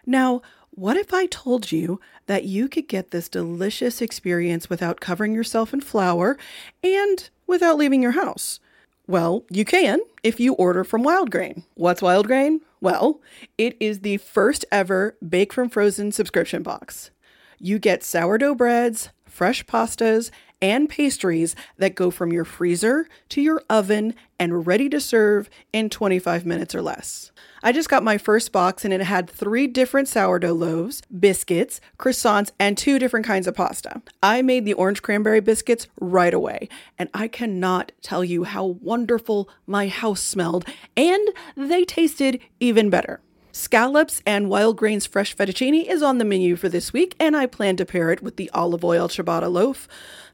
Now, 0.06 0.44
what 0.76 0.98
if 0.98 1.14
I 1.14 1.28
told 1.28 1.72
you 1.72 2.00
that 2.26 2.46
you 2.46 2.68
could 2.68 2.88
get 2.88 3.12
this 3.12 3.30
delicious 3.30 4.02
experience 4.02 4.70
without 4.70 5.00
covering 5.00 5.34
yourself 5.34 5.72
in 5.72 5.82
flour 5.82 6.36
and 6.84 7.30
without 7.46 7.78
leaving 7.78 8.02
your 8.02 8.14
house? 8.14 8.60
Well, 9.06 9.44
you 9.50 9.66
can 9.66 10.00
if 10.24 10.40
you 10.40 10.54
order 10.54 10.84
from 10.84 11.04
Wildgrain. 11.04 11.64
What's 11.76 12.02
Wildgrain? 12.02 12.62
Well, 12.82 13.22
it 13.58 13.78
is 13.80 14.00
the 14.00 14.18
first 14.18 14.66
ever 14.72 15.16
Bake 15.28 15.54
from 15.54 15.70
Frozen 15.70 16.12
subscription 16.12 16.64
box. 16.64 17.12
You 17.60 17.78
get 17.78 18.04
sourdough 18.04 18.56
breads, 18.56 19.10
fresh 19.26 19.66
pastas, 19.66 20.32
and 20.62 20.90
pastries 20.90 21.56
that 21.78 21.94
go 21.94 22.10
from 22.10 22.34
your 22.34 22.46
freezer 22.46 23.08
to 23.30 23.42
your 23.42 23.62
oven 23.70 24.16
and 24.44 24.68
ready 24.68 24.90
to 24.90 25.00
serve 25.00 25.50
in 25.72 25.90
25 25.90 26.46
minutes 26.46 26.76
or 26.76 26.82
less. 26.82 27.32
I 27.64 27.72
just 27.72 27.88
got 27.88 28.04
my 28.04 28.18
first 28.18 28.52
box 28.52 28.84
and 28.84 28.94
it 28.94 29.00
had 29.00 29.30
three 29.30 29.68
different 29.68 30.10
sourdough 30.10 30.52
loaves, 30.52 31.02
biscuits, 31.18 31.80
croissants, 31.98 32.52
and 32.60 32.78
two 32.78 33.00
different 33.00 33.26
kinds 33.26 33.48
of 33.48 33.56
pasta. 33.56 34.02
I 34.22 34.42
made 34.42 34.66
the 34.66 34.74
orange 34.74 35.02
cranberry 35.02 35.40
biscuits 35.40 35.88
right 35.98 36.34
away, 36.34 36.68
and 37.00 37.08
I 37.14 37.30
cannot 37.30 37.94
tell 38.02 38.26
you 38.26 38.44
how 38.44 38.66
wonderful 38.66 39.48
my 39.66 39.88
house 39.88 40.22
smelled, 40.22 40.68
and 40.98 41.26
they 41.56 41.86
tasted 41.86 42.42
even 42.60 42.90
better. 42.90 43.22
Scallops 43.56 44.20
and 44.26 44.50
wild 44.50 44.78
grains 44.78 45.06
fresh 45.06 45.36
fettuccine 45.36 45.86
is 45.86 46.02
on 46.02 46.18
the 46.18 46.26
menu 46.26 46.56
for 46.56 46.70
this 46.70 46.92
week, 46.92 47.16
and 47.20 47.38
I 47.38 47.46
plan 47.46 47.78
to 47.78 47.86
pair 47.86 48.10
it 48.10 48.24
with 48.24 48.36
the 48.36 48.50
olive 48.50 48.84
oil 48.84 49.08
ciabatta 49.08 49.52
loaf. 49.52 49.88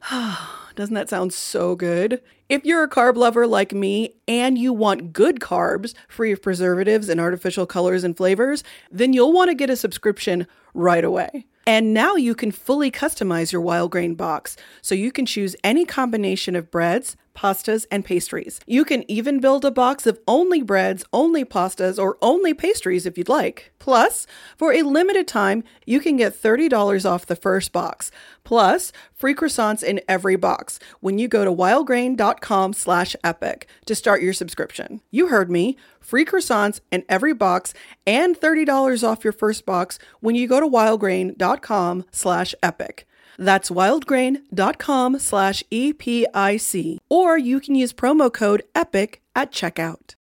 Doesn't 0.75 0.95
that 0.95 1.09
sound 1.09 1.33
so 1.33 1.75
good? 1.75 2.21
If 2.47 2.63
you're 2.63 2.81
a 2.81 2.89
carb 2.89 3.17
lover 3.17 3.45
like 3.45 3.73
me 3.73 4.15
and 4.25 4.57
you 4.57 4.71
want 4.71 5.11
good 5.11 5.41
carbs 5.41 5.93
free 6.07 6.31
of 6.31 6.41
preservatives 6.41 7.09
and 7.09 7.19
artificial 7.19 7.65
colors 7.65 8.05
and 8.05 8.15
flavors, 8.15 8.63
then 8.89 9.11
you'll 9.11 9.33
want 9.33 9.49
to 9.49 9.55
get 9.55 9.69
a 9.69 9.75
subscription 9.75 10.47
right 10.73 11.03
away. 11.03 11.45
And 11.67 11.93
now 11.93 12.15
you 12.15 12.33
can 12.33 12.53
fully 12.53 12.89
customize 12.89 13.51
your 13.51 13.61
wild 13.61 13.91
grain 13.91 14.15
box 14.15 14.55
so 14.81 14.95
you 14.95 15.11
can 15.11 15.25
choose 15.25 15.57
any 15.61 15.83
combination 15.83 16.55
of 16.55 16.71
breads, 16.71 17.17
pastas, 17.39 17.85
and 17.89 18.03
pastries. 18.03 18.59
You 18.67 18.83
can 18.83 19.09
even 19.09 19.39
build 19.39 19.63
a 19.63 19.71
box 19.71 20.05
of 20.05 20.19
only 20.27 20.61
breads, 20.61 21.05
only 21.13 21.45
pastas, 21.45 21.97
or 21.97 22.17
only 22.21 22.53
pastries 22.53 23.05
if 23.05 23.17
you'd 23.17 23.29
like. 23.29 23.71
Plus, 23.79 24.27
for 24.57 24.73
a 24.73 24.81
limited 24.81 25.25
time, 25.25 25.63
you 25.85 26.01
can 26.01 26.17
get 26.17 26.39
$30 26.39 27.09
off 27.09 27.25
the 27.25 27.37
first 27.37 27.71
box, 27.71 28.11
plus 28.43 28.91
free 29.15 29.33
croissants 29.33 29.81
in 29.81 30.01
every 30.09 30.35
box 30.35 30.79
when 30.99 31.17
you 31.17 31.29
go 31.29 31.45
to 31.45 31.51
wildgrain.com 31.51 32.73
slash 32.73 33.15
epic 33.23 33.69
to 33.85 33.95
start 33.95 34.21
your 34.21 34.33
subscription. 34.33 34.99
You 35.09 35.27
heard 35.27 35.49
me. 35.49 35.77
Free 36.01 36.25
croissants 36.25 36.81
in 36.91 37.05
every 37.07 37.33
box 37.33 37.73
and 38.05 38.37
$30 38.37 39.07
off 39.07 39.23
your 39.23 39.33
first 39.33 39.65
box 39.65 39.97
when 40.19 40.35
you 40.35 40.47
go 40.47 40.59
to 40.59 40.67
wildgrain.com 40.67 42.05
slash 42.11 42.53
epic. 42.61 43.07
That's 43.39 43.69
wildgrain.com 43.69 45.19
slash 45.19 45.63
EPIC. 45.71 46.97
Or 47.09 47.37
you 47.37 47.59
can 47.61 47.73
use 47.73 47.93
promo 47.93 48.31
code 48.31 48.63
EPIC 48.75 49.21
at 49.35 49.51
checkout. 49.51 50.15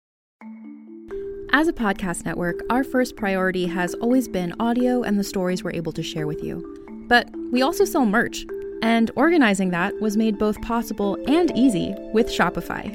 As 1.51 1.67
a 1.67 1.73
podcast 1.73 2.25
network, 2.25 2.61
our 2.71 2.85
first 2.85 3.17
priority 3.17 3.67
has 3.67 3.95
always 3.95 4.29
been 4.29 4.55
audio 4.61 5.03
and 5.03 5.19
the 5.19 5.25
stories 5.25 5.65
we're 5.65 5.73
able 5.73 5.93
to 5.93 6.03
share 6.03 6.27
with 6.27 6.45
you. 6.45 6.63
But 7.09 7.29
we 7.51 7.63
also 7.63 7.85
sell 7.85 8.05
merch, 8.05 8.45
and 8.83 9.11
organizing 9.17 9.71
that 9.71 9.99
was 10.01 10.17
made 10.17 10.39
both 10.39 10.61
possible 10.63 11.17
and 11.27 11.51
easy 11.57 11.95
with 12.13 12.29
Shopify. 12.29 12.95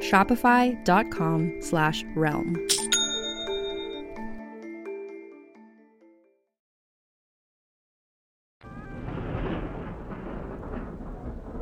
Shopify.com 0.00 1.60
slash 1.60 2.04
realm. 2.16 2.54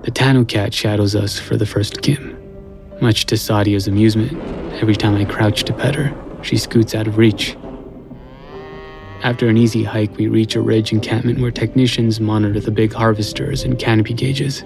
The 0.03 0.13
Tano 0.13 0.49
cat 0.49 0.73
shadows 0.73 1.15
us 1.15 1.39
for 1.39 1.57
the 1.57 1.67
first 1.67 2.03
Kim. 2.03 2.37
Much 3.03 3.27
to 3.27 3.35
Sadia's 3.35 3.89
amusement, 3.89 4.33
every 4.81 4.97
time 4.97 5.17
I 5.17 5.25
crouch 5.25 5.65
to 5.65 5.73
pet 5.73 5.95
her, 5.97 6.15
she 6.43 6.57
scoots 6.57 6.95
out 6.95 7.07
of 7.07 7.19
reach. 7.19 7.57
After 9.23 9.49
an 9.49 9.59
easy 9.59 9.83
hike, 9.83 10.17
we 10.17 10.29
reach 10.29 10.55
a 10.55 10.63
ridge 10.63 10.93
encampment 10.93 11.41
where 11.41 11.51
technicians 11.51 12.21
monitor 12.21 12.61
the 12.61 12.71
big 12.71 12.93
harvesters 12.93 13.65
and 13.65 13.79
canopy 13.79 14.15
gauges. 14.15 14.63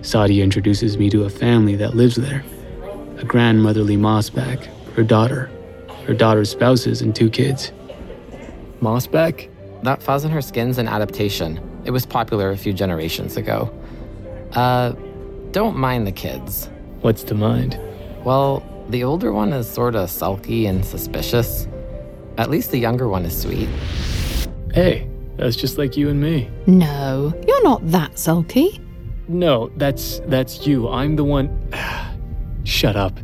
Sadia 0.00 0.42
introduces 0.42 0.98
me 0.98 1.08
to 1.10 1.24
a 1.24 1.30
family 1.30 1.76
that 1.76 1.94
lives 1.94 2.16
there 2.16 2.44
a 3.18 3.24
grandmotherly 3.24 3.96
mossback, 3.96 4.64
her 4.94 5.02
daughter, 5.02 5.50
her 6.06 6.14
daughter's 6.14 6.50
spouses, 6.50 7.02
and 7.02 7.14
two 7.14 7.30
kids. 7.30 7.72
Mossback? 8.80 9.48
That 9.82 10.02
fuzz 10.02 10.24
in 10.24 10.30
her 10.30 10.42
skin's 10.42 10.78
an 10.78 10.88
adaptation. 10.88 11.60
It 11.84 11.90
was 11.90 12.04
popular 12.06 12.50
a 12.50 12.56
few 12.56 12.72
generations 12.72 13.36
ago. 13.36 13.72
Uh, 14.52 14.92
don't 15.50 15.76
mind 15.76 16.06
the 16.06 16.12
kids. 16.12 16.68
What's 17.00 17.22
to 17.24 17.34
mind? 17.34 17.78
Well, 18.24 18.62
the 18.88 19.04
older 19.04 19.32
one 19.32 19.52
is 19.52 19.68
sorta 19.68 20.08
sulky 20.08 20.66
and 20.66 20.84
suspicious. 20.84 21.68
At 22.38 22.50
least 22.50 22.70
the 22.70 22.78
younger 22.78 23.08
one 23.08 23.24
is 23.24 23.40
sweet. 23.40 23.68
Hey, 24.74 25.08
that's 25.36 25.56
just 25.56 25.78
like 25.78 25.96
you 25.96 26.08
and 26.08 26.20
me. 26.20 26.50
No, 26.66 27.32
you're 27.46 27.62
not 27.62 27.86
that 27.90 28.18
sulky. 28.18 28.80
No, 29.28 29.70
that's 29.76 30.20
that's 30.26 30.66
you. 30.66 30.88
I'm 30.88 31.16
the 31.16 31.24
one. 31.24 31.48
Shut 32.66 32.96
up. 32.96 33.16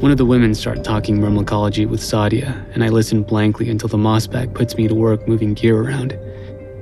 one 0.00 0.10
of 0.10 0.16
the 0.16 0.24
women 0.24 0.54
start 0.54 0.82
talking 0.82 1.20
myrmecology 1.20 1.84
with 1.84 2.00
Sadia, 2.00 2.64
and 2.72 2.82
I 2.82 2.88
listen 2.88 3.22
blankly 3.22 3.68
until 3.68 3.90
the 3.90 3.98
mossback 3.98 4.54
puts 4.54 4.78
me 4.78 4.88
to 4.88 4.94
work 4.94 5.28
moving 5.28 5.52
gear 5.52 5.78
around. 5.78 6.18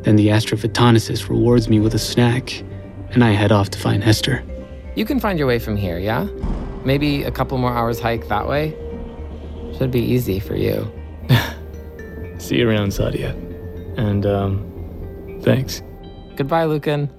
Then 0.03 0.15
the 0.15 0.29
astrophytonicist 0.29 1.29
rewards 1.29 1.69
me 1.69 1.81
with 1.81 1.95
a 1.95 1.99
snack, 1.99 2.63
and 3.11 3.25
I 3.25 3.33
head 3.33 3.51
off 3.51 3.71
to 3.71 3.79
find 3.79 4.05
Hester. 4.05 4.45
You 4.95 5.05
can 5.05 5.19
find 5.19 5.37
your 5.37 5.49
way 5.49 5.59
from 5.59 5.77
here, 5.77 5.99
yeah? 5.99 6.29
Maybe 6.85 7.25
a 7.25 7.33
couple 7.33 7.59
more 7.59 7.73
hours 7.73 7.99
hike 7.99 8.29
that 8.29 8.47
way? 8.47 8.77
Should 9.77 9.91
be 9.91 10.01
easy 10.01 10.39
for 10.39 10.55
you. 10.55 10.91
See 12.39 12.59
you 12.59 12.69
around, 12.69 12.91
Sadia. 12.91 13.35
And, 13.99 14.25
um, 14.27 15.41
thanks. 15.43 15.83
Goodbye, 16.37 16.67
Lucan. 16.67 17.11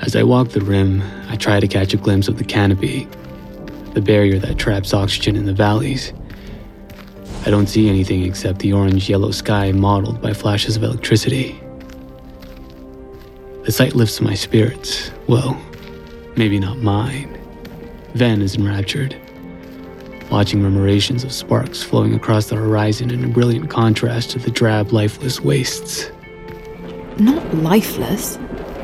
As 0.00 0.16
I 0.16 0.22
walk 0.22 0.48
the 0.48 0.62
rim, 0.62 1.02
I 1.28 1.36
try 1.36 1.60
to 1.60 1.68
catch 1.68 1.92
a 1.92 1.98
glimpse 1.98 2.26
of 2.26 2.38
the 2.38 2.44
canopy, 2.44 3.06
the 3.92 4.00
barrier 4.00 4.38
that 4.38 4.56
traps 4.56 4.94
oxygen 4.94 5.36
in 5.36 5.44
the 5.44 5.52
valleys. 5.52 6.14
I 7.44 7.50
don't 7.50 7.66
see 7.66 7.88
anything 7.88 8.22
except 8.24 8.60
the 8.60 8.72
orange 8.72 9.10
yellow 9.10 9.30
sky 9.30 9.72
mottled 9.72 10.22
by 10.22 10.32
flashes 10.32 10.76
of 10.76 10.82
electricity. 10.82 11.60
The 13.64 13.72
sight 13.72 13.94
lifts 13.94 14.22
my 14.22 14.34
spirits. 14.34 15.10
Well, 15.26 15.60
maybe 16.34 16.58
not 16.58 16.78
mine. 16.78 17.38
Ven 18.14 18.40
is 18.40 18.56
enraptured, 18.56 19.14
watching 20.30 20.62
murmurations 20.62 21.24
of 21.24 21.32
sparks 21.32 21.82
flowing 21.82 22.14
across 22.14 22.46
the 22.46 22.56
horizon 22.56 23.10
in 23.10 23.22
a 23.22 23.28
brilliant 23.28 23.68
contrast 23.68 24.30
to 24.30 24.38
the 24.38 24.50
drab, 24.50 24.92
lifeless 24.92 25.40
wastes. 25.40 26.10
Not 27.18 27.54
lifeless. 27.56 28.38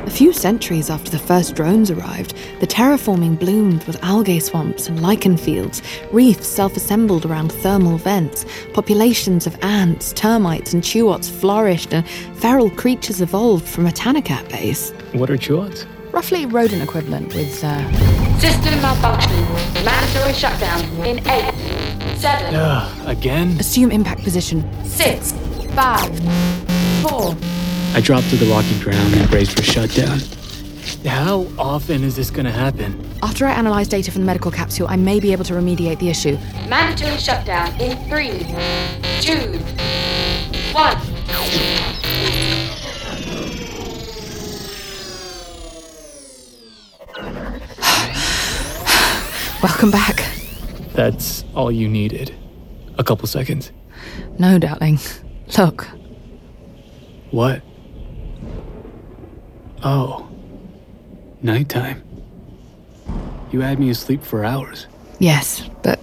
A 0.07 0.09
few 0.09 0.31
centuries 0.31 0.89
after 0.89 1.11
the 1.11 1.19
first 1.19 1.53
drones 1.53 1.91
arrived, 1.91 2.33
the 2.61 2.65
terraforming 2.65 3.37
bloomed 3.37 3.83
with 3.83 4.01
algae 4.01 4.39
swamps 4.39 4.87
and 4.87 5.01
lichen 5.01 5.35
fields, 5.35 5.81
reefs 6.13 6.47
self 6.47 6.77
assembled 6.77 7.25
around 7.25 7.51
thermal 7.51 7.97
vents, 7.97 8.45
populations 8.73 9.45
of 9.45 9.61
ants, 9.61 10.13
termites, 10.13 10.73
and 10.73 10.81
chewats 10.81 11.29
flourished, 11.29 11.93
and 11.93 12.07
feral 12.37 12.69
creatures 12.69 13.19
evolved 13.19 13.67
from 13.67 13.85
a 13.85 13.91
Tanakat 13.91 14.49
base. 14.49 14.91
What 15.11 15.29
are 15.29 15.35
chewats? 15.37 15.85
Roughly 16.13 16.45
rodent 16.45 16.81
equivalent 16.81 17.35
with, 17.35 17.61
uh. 17.61 18.39
System 18.39 18.81
malfunction. 18.81 19.33
Mandatory 19.83 20.33
shutdown 20.33 20.79
in 21.05 21.19
eight, 21.27 21.53
seven, 22.17 22.55
Ugh, 22.55 23.07
again? 23.07 23.59
Assume 23.59 23.91
impact 23.91 24.23
position. 24.23 24.63
six, 24.85 25.33
five, 25.75 26.17
four, 27.03 27.35
I 27.97 27.99
dropped 27.99 28.29
to 28.29 28.35
the 28.35 28.45
rocky 28.45 28.79
ground 28.79 29.15
and 29.15 29.27
brace 29.27 29.51
for 29.51 29.63
shutdown. 29.63 30.19
How 31.03 31.47
often 31.57 32.03
is 32.03 32.15
this 32.15 32.29
gonna 32.29 32.51
happen? 32.51 33.03
After 33.23 33.47
I 33.47 33.53
analyze 33.53 33.87
data 33.87 34.11
from 34.11 34.21
the 34.21 34.27
medical 34.27 34.51
capsule, 34.51 34.85
I 34.87 34.95
may 34.95 35.19
be 35.19 35.31
able 35.31 35.43
to 35.45 35.53
remediate 35.53 35.97
the 35.97 36.09
issue. 36.09 36.37
mandatory 36.69 37.17
shutdown 37.17 37.73
in 37.81 37.97
three, 38.07 38.45
two, 39.19 39.57
one. 40.73 40.95
Welcome 49.63 49.89
back. 49.89 50.23
That's 50.93 51.43
all 51.55 51.71
you 51.71 51.89
needed. 51.89 52.35
A 52.99 53.03
couple 53.03 53.27
seconds. 53.27 53.71
No, 54.37 54.59
darling. 54.59 54.99
Look, 55.57 55.87
What? 57.31 57.63
Oh. 59.83 60.27
Nighttime. 61.41 62.03
You 63.51 63.61
had 63.61 63.79
me 63.79 63.89
asleep 63.89 64.23
for 64.23 64.43
hours. 64.43 64.87
yes, 65.19 65.69
but 65.83 65.99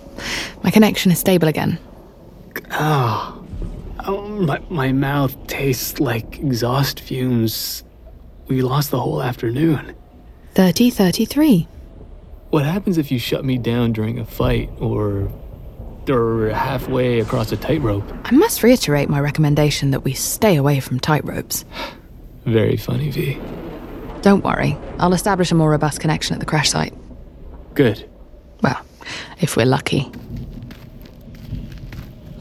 my 0.62 0.70
connection 0.70 1.12
is 1.12 1.18
stable 1.18 1.48
again. 1.48 1.78
Oh. 2.72 3.44
oh 4.06 4.28
my, 4.28 4.60
my 4.70 4.92
mouth 4.92 5.34
tastes 5.46 6.00
like 6.00 6.38
exhaust 6.38 7.00
fumes. 7.00 7.84
We 8.48 8.62
lost 8.62 8.90
the 8.90 9.00
whole 9.00 9.22
afternoon. 9.22 9.94
3033. 10.54 11.68
What 12.50 12.64
happens 12.64 12.96
if 12.98 13.10
you 13.10 13.18
shut 13.18 13.44
me 13.44 13.58
down 13.58 13.92
during 13.92 14.18
a 14.18 14.24
fight 14.24 14.70
or 14.78 15.30
or 16.08 16.50
halfway 16.50 17.18
across 17.20 17.50
a 17.50 17.56
tightrope? 17.56 18.04
I 18.24 18.30
must 18.32 18.62
reiterate 18.62 19.08
my 19.08 19.18
recommendation 19.20 19.90
that 19.90 20.00
we 20.00 20.12
stay 20.12 20.54
away 20.56 20.78
from 20.80 21.00
tightropes. 21.00 21.64
Very 22.44 22.76
funny, 22.76 23.10
V. 23.10 23.38
Don't 24.24 24.42
worry, 24.42 24.74
I'll 24.98 25.12
establish 25.12 25.52
a 25.52 25.54
more 25.54 25.68
robust 25.68 26.00
connection 26.00 26.32
at 26.32 26.40
the 26.40 26.46
crash 26.46 26.70
site. 26.70 26.94
Good. 27.74 28.08
Well, 28.62 28.80
if 29.38 29.54
we're 29.54 29.66
lucky. 29.66 30.10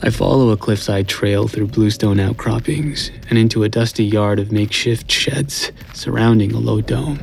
I 0.01 0.09
follow 0.09 0.51
a 0.51 0.55
cliffside 0.55 1.09
trail 1.09 1.49
through 1.49 1.67
bluestone 1.67 2.21
outcroppings 2.21 3.11
and 3.29 3.37
into 3.37 3.65
a 3.65 3.69
dusty 3.69 4.05
yard 4.05 4.39
of 4.39 4.49
makeshift 4.49 5.11
sheds 5.11 5.73
surrounding 5.93 6.53
a 6.53 6.57
low 6.57 6.79
dome. 6.79 7.19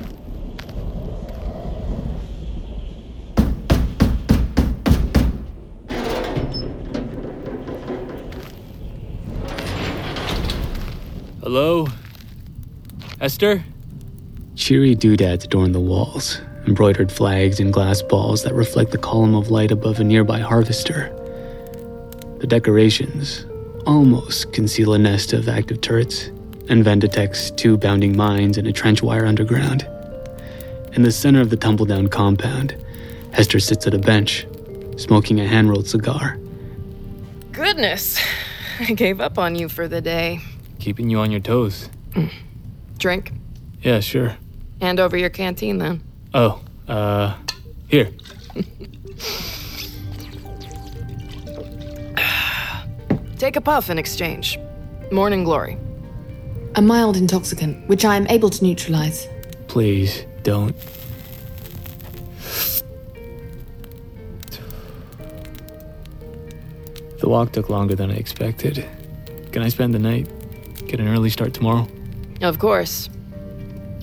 Hello? 11.41 11.87
Hester? 13.19 13.65
Cheery 14.61 14.95
doodads 14.95 15.47
adorn 15.47 15.73
the 15.73 15.81
walls, 15.81 16.39
embroidered 16.67 17.11
flags 17.11 17.61
and 17.61 17.73
glass 17.73 18.03
balls 18.03 18.43
that 18.43 18.55
reflect 18.55 18.91
the 18.91 18.99
column 18.99 19.35
of 19.35 19.51
light 19.51 19.71
above 19.71 19.99
a 19.99 20.05
nearby 20.05 20.39
harvester. 20.41 21.09
The 22.41 22.47
decorations 22.47 23.47
almost 23.87 24.53
conceal 24.53 24.93
a 24.93 24.99
nest 24.99 25.33
of 25.33 25.49
active 25.49 25.81
turrets, 25.81 26.27
and 26.69 26.85
Ven 26.85 26.99
detects 26.99 27.51
two 27.53 27.79
bounding 27.79 28.15
mines 28.15 28.59
and 28.59 28.69
a 28.69 28.73
trench 28.73 29.03
wire 29.03 29.25
underground. 29.25 29.89
In 30.93 31.05
the 31.05 31.11
center 31.11 31.41
of 31.41 31.49
the 31.49 31.57
tumble 31.57 31.87
down 31.87 32.09
compound, 32.09 32.77
Hester 33.33 33.61
sits 33.61 33.87
at 33.87 33.95
a 33.95 33.99
bench, 33.99 34.47
smoking 34.99 35.41
a 35.41 35.49
hand 35.49 35.71
rolled 35.71 35.89
cigar. 35.89 36.37
Goodness, 37.53 38.21
I 38.79 38.93
gave 38.93 39.23
up 39.23 39.39
on 39.39 39.55
you 39.55 39.71
for 39.71 39.89
the 39.89 40.03
day. 40.03 40.41
Keeping 40.79 41.09
you 41.09 41.19
on 41.19 41.31
your 41.31 41.41
toes. 41.41 41.89
Mm. 42.11 42.31
Drink? 42.99 43.33
Yeah, 43.81 44.01
sure. 44.01 44.37
Hand 44.81 45.01
over 45.01 45.17
your 45.17 45.31
canteen 45.31 45.79
then. 45.79 46.03
Oh, 46.33 46.61
uh, 46.89 47.35
here. 47.89 48.11
Take 53.39 53.57
a 53.57 53.61
puff 53.61 53.91
in 53.91 53.99
exchange. 53.99 54.59
Morning 55.13 55.45
glory. 55.45 55.77
A 56.77 56.83
mild 56.83 57.17
intoxicant, 57.17 57.89
which 57.89 58.05
I 58.05 58.17
am 58.17 58.27
able 58.29 58.49
to 58.51 58.65
neutralize. 58.65 59.27
Please 59.67 60.25
don't. 60.43 60.77
The 67.19 67.29
walk 67.29 67.53
took 67.53 67.69
longer 67.69 67.95
than 67.95 68.11
I 68.11 68.15
expected. 68.15 68.87
Can 69.53 69.63
I 69.63 69.69
spend 69.69 69.95
the 69.95 69.99
night? 69.99 70.29
Get 70.87 71.01
an 71.01 71.09
early 71.09 71.29
start 71.29 71.53
tomorrow? 71.53 71.87
Of 72.41 72.59
course. 72.59 73.11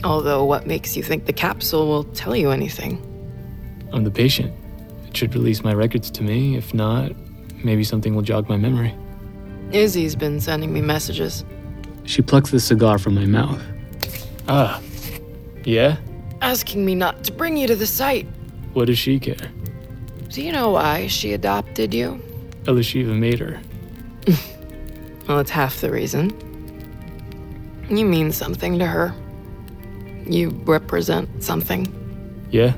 Although, 0.04 0.46
what 0.46 0.68
makes 0.68 0.96
you 0.96 1.04
think 1.04 1.26
the 1.26 1.34
capsule 1.34 1.88
will 1.88 2.04
tell 2.04 2.36
you 2.36 2.52
anything? 2.52 3.02
I'm 3.92 4.04
the 4.04 4.12
patient. 4.12 4.54
It 5.08 5.16
should 5.18 5.34
release 5.34 5.64
my 5.64 5.74
records 5.74 6.12
to 6.12 6.24
me. 6.24 6.56
If 6.56 6.74
not, 6.74 7.12
maybe 7.64 7.84
something 7.84 8.16
will 8.16 8.22
jog 8.22 8.48
my 8.50 8.58
memory. 8.58 8.94
Izzy's 9.72 10.16
been 10.16 10.40
sending 10.40 10.72
me 10.72 10.82
messages. 10.82 11.44
She 12.06 12.22
plucks 12.22 12.52
the 12.52 12.60
cigar 12.60 12.98
from 13.00 13.16
my 13.16 13.26
mouth. 13.26 13.62
Ah. 14.48 14.82
Yeah? 15.66 15.98
Asking 16.42 16.86
me 16.86 16.96
not 16.96 17.24
to 17.26 17.32
bring 17.32 17.58
you 17.58 17.68
to 17.68 17.76
the 17.76 17.88
site. 17.88 18.28
What 18.74 18.86
does 18.86 18.98
she 18.98 19.20
care? 19.20 19.52
Do 20.30 20.42
you 20.42 20.52
know 20.52 20.70
why 20.72 21.08
she 21.08 21.34
adopted 21.34 21.94
you? 21.94 22.22
Elisheva 22.64 23.18
made 23.18 23.40
her. 23.40 23.60
Well, 25.28 25.40
it's 25.40 25.52
half 25.52 25.82
the 25.82 25.92
reason. 25.92 26.32
You 27.90 28.06
mean 28.06 28.32
something 28.32 28.80
to 28.80 28.86
her. 28.86 29.14
You 30.30 30.50
represent 30.66 31.44
something. 31.44 31.88
Yeah? 32.52 32.74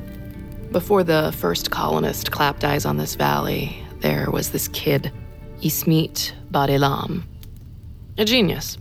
Before 0.72 1.04
the 1.04 1.34
first 1.38 1.72
colonist 1.72 2.32
clapped 2.32 2.64
eyes 2.64 2.86
on 2.86 2.98
this 2.98 3.16
valley, 3.16 3.84
there 4.00 4.30
was 4.30 4.52
this 4.52 4.68
kid, 4.68 5.12
Ismit 5.62 6.34
Badilam. 6.52 7.24
A 8.18 8.26
genius. 8.26 8.78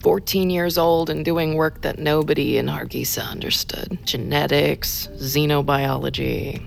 14 0.00 0.48
years 0.48 0.78
old 0.78 1.10
and 1.10 1.24
doing 1.24 1.54
work 1.54 1.82
that 1.82 1.98
nobody 1.98 2.56
in 2.56 2.66
Hargeisa 2.66 3.28
understood 3.28 3.98
genetics, 4.04 5.08
xenobiology. 5.14 6.62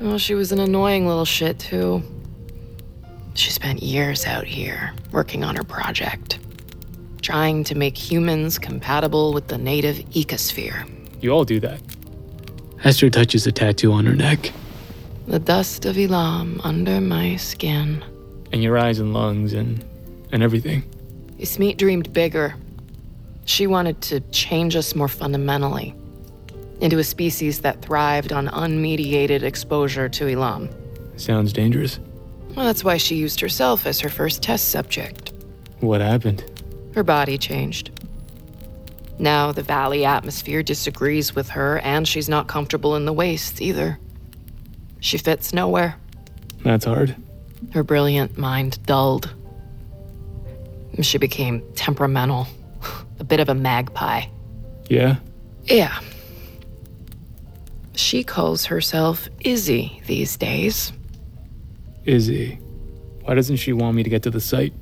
Well, 0.00 0.18
she 0.18 0.34
was 0.34 0.52
an 0.52 0.58
annoying 0.58 1.06
little 1.06 1.24
shit, 1.24 1.58
too. 1.58 2.02
She 3.34 3.50
spent 3.50 3.82
years 3.82 4.26
out 4.26 4.44
here 4.44 4.92
working 5.12 5.44
on 5.44 5.54
her 5.56 5.64
project, 5.64 6.38
trying 7.24 7.64
to 7.64 7.74
make 7.74 7.96
humans 7.96 8.58
compatible 8.58 9.32
with 9.32 9.48
the 9.48 9.56
native 9.56 9.96
ecosphere. 10.10 10.86
You 11.22 11.30
all 11.30 11.44
do 11.44 11.58
that. 11.60 11.80
Hester 12.78 13.08
touches 13.08 13.46
a 13.46 13.52
tattoo 13.52 13.92
on 13.92 14.04
her 14.04 14.14
neck. 14.14 14.52
The 15.26 15.38
dust 15.38 15.86
of 15.86 15.96
Elam 15.96 16.60
under 16.62 17.00
my 17.00 17.36
skin. 17.36 18.04
And 18.52 18.62
your 18.62 18.76
eyes 18.76 18.98
and 18.98 19.14
lungs 19.14 19.54
and 19.54 19.82
and 20.32 20.42
everything. 20.42 20.82
Ismeet 21.38 21.78
dreamed 21.78 22.12
bigger. 22.12 22.56
She 23.46 23.66
wanted 23.66 24.02
to 24.02 24.20
change 24.30 24.76
us 24.76 24.94
more 24.94 25.08
fundamentally 25.08 25.94
into 26.80 26.98
a 26.98 27.04
species 27.04 27.60
that 27.62 27.80
thrived 27.80 28.32
on 28.32 28.48
unmediated 28.48 29.42
exposure 29.42 30.08
to 30.10 30.28
Elam. 30.28 30.68
Sounds 31.16 31.52
dangerous. 31.52 31.98
Well, 32.54 32.66
that's 32.66 32.84
why 32.84 32.98
she 32.98 33.16
used 33.16 33.40
herself 33.40 33.86
as 33.86 34.00
her 34.00 34.10
first 34.10 34.42
test 34.42 34.68
subject. 34.70 35.32
What 35.80 36.00
happened? 36.00 36.44
Her 36.94 37.02
body 37.02 37.38
changed. 37.38 37.90
Now 39.18 39.52
the 39.52 39.62
valley 39.62 40.04
atmosphere 40.04 40.62
disagrees 40.62 41.34
with 41.34 41.50
her, 41.50 41.78
and 41.78 42.06
she's 42.06 42.28
not 42.28 42.48
comfortable 42.48 42.96
in 42.96 43.04
the 43.04 43.12
wastes 43.12 43.60
either. 43.60 43.98
She 45.00 45.18
fits 45.18 45.52
nowhere. 45.52 45.96
That's 46.62 46.84
hard. 46.84 47.16
Her 47.72 47.82
brilliant 47.82 48.38
mind 48.38 48.84
dulled. 48.86 49.32
She 51.02 51.18
became 51.18 51.62
temperamental, 51.74 52.46
a 53.18 53.24
bit 53.24 53.40
of 53.40 53.48
a 53.48 53.54
magpie. 53.54 54.26
Yeah? 54.88 55.16
Yeah. 55.64 55.98
She 57.94 58.22
calls 58.22 58.66
herself 58.66 59.28
Izzy 59.40 60.00
these 60.06 60.36
days. 60.36 60.92
Izzy. 62.04 62.58
Why 63.22 63.34
doesn't 63.34 63.56
she 63.56 63.72
want 63.72 63.96
me 63.96 64.02
to 64.02 64.10
get 64.10 64.22
to 64.24 64.30
the 64.30 64.40
site? 64.40 64.72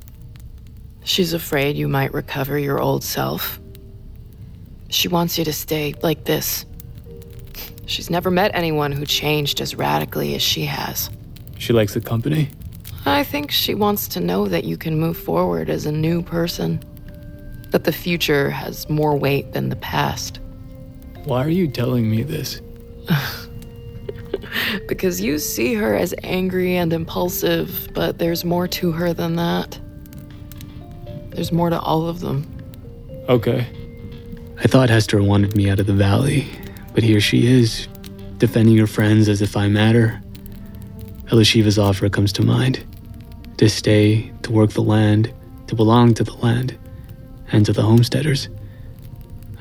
She's 1.04 1.32
afraid 1.32 1.76
you 1.76 1.88
might 1.88 2.14
recover 2.14 2.58
your 2.58 2.80
old 2.80 3.02
self. 3.02 3.60
She 4.88 5.08
wants 5.08 5.38
you 5.38 5.44
to 5.44 5.52
stay 5.52 5.94
like 6.02 6.24
this. 6.24 6.64
She's 7.86 8.10
never 8.10 8.30
met 8.30 8.52
anyone 8.54 8.92
who 8.92 9.04
changed 9.04 9.60
as 9.60 9.74
radically 9.74 10.34
as 10.34 10.42
she 10.42 10.64
has. 10.64 11.10
She 11.58 11.72
likes 11.72 11.94
the 11.94 12.00
company? 12.00 12.50
I 13.04 13.24
think 13.24 13.50
she 13.50 13.74
wants 13.74 14.06
to 14.08 14.20
know 14.20 14.46
that 14.46 14.64
you 14.64 14.76
can 14.76 14.98
move 14.98 15.16
forward 15.16 15.68
as 15.68 15.86
a 15.86 15.92
new 15.92 16.22
person. 16.22 16.80
That 17.70 17.84
the 17.84 17.92
future 17.92 18.50
has 18.50 18.88
more 18.88 19.16
weight 19.16 19.52
than 19.52 19.70
the 19.70 19.76
past. 19.76 20.40
Why 21.24 21.44
are 21.44 21.48
you 21.48 21.68
telling 21.68 22.10
me 22.10 22.22
this? 22.22 22.60
because 24.88 25.20
you 25.20 25.38
see 25.38 25.74
her 25.74 25.96
as 25.96 26.14
angry 26.22 26.76
and 26.76 26.92
impulsive, 26.92 27.88
but 27.94 28.18
there's 28.18 28.44
more 28.44 28.68
to 28.68 28.92
her 28.92 29.12
than 29.12 29.36
that. 29.36 29.78
There's 31.34 31.52
more 31.52 31.70
to 31.70 31.80
all 31.80 32.08
of 32.08 32.20
them. 32.20 32.46
Okay. 33.28 33.66
I 34.58 34.68
thought 34.68 34.90
Hester 34.90 35.22
wanted 35.22 35.56
me 35.56 35.70
out 35.70 35.80
of 35.80 35.86
the 35.86 35.92
valley, 35.92 36.46
but 36.94 37.02
here 37.02 37.20
she 37.20 37.46
is, 37.46 37.88
defending 38.38 38.76
her 38.78 38.86
friends 38.86 39.28
as 39.28 39.42
if 39.42 39.56
I 39.56 39.68
matter. 39.68 40.20
Elisheva's 41.30 41.78
offer 41.78 42.08
comes 42.08 42.32
to 42.34 42.42
mind 42.42 42.84
to 43.58 43.68
stay, 43.68 44.32
to 44.42 44.50
work 44.50 44.70
the 44.70 44.82
land, 44.82 45.32
to 45.68 45.76
belong 45.76 46.12
to 46.14 46.24
the 46.24 46.34
land, 46.34 46.76
and 47.52 47.64
to 47.64 47.72
the 47.72 47.82
homesteaders. 47.82 48.48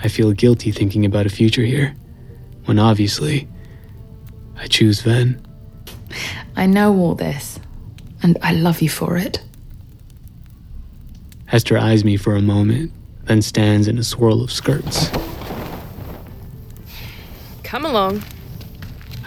I 0.04 0.08
feel 0.08 0.32
guilty 0.32 0.72
thinking 0.72 1.06
about 1.06 1.28
a 1.28 1.30
future 1.30 1.64
here, 1.64 1.96
when 2.66 2.80
obviously 2.80 3.48
I 4.58 4.66
choose 4.66 5.02
Ven. 5.02 5.40
I 6.56 6.66
know 6.66 6.98
all 6.98 7.14
this, 7.14 7.60
and 8.24 8.38
I 8.42 8.54
love 8.54 8.82
you 8.82 8.90
for 8.90 9.18
it. 9.18 9.42
Hester 11.52 11.78
eyes 11.78 12.06
me 12.06 12.16
for 12.16 12.38
a 12.38 12.42
moment, 12.42 12.94
then 13.26 13.42
stands 13.42 13.90
in 13.90 13.98
a 13.98 14.06
swirl 14.06 14.42
of 14.42 14.54
skirts. 14.54 15.12
Come 17.62 17.84
along. 17.84 18.24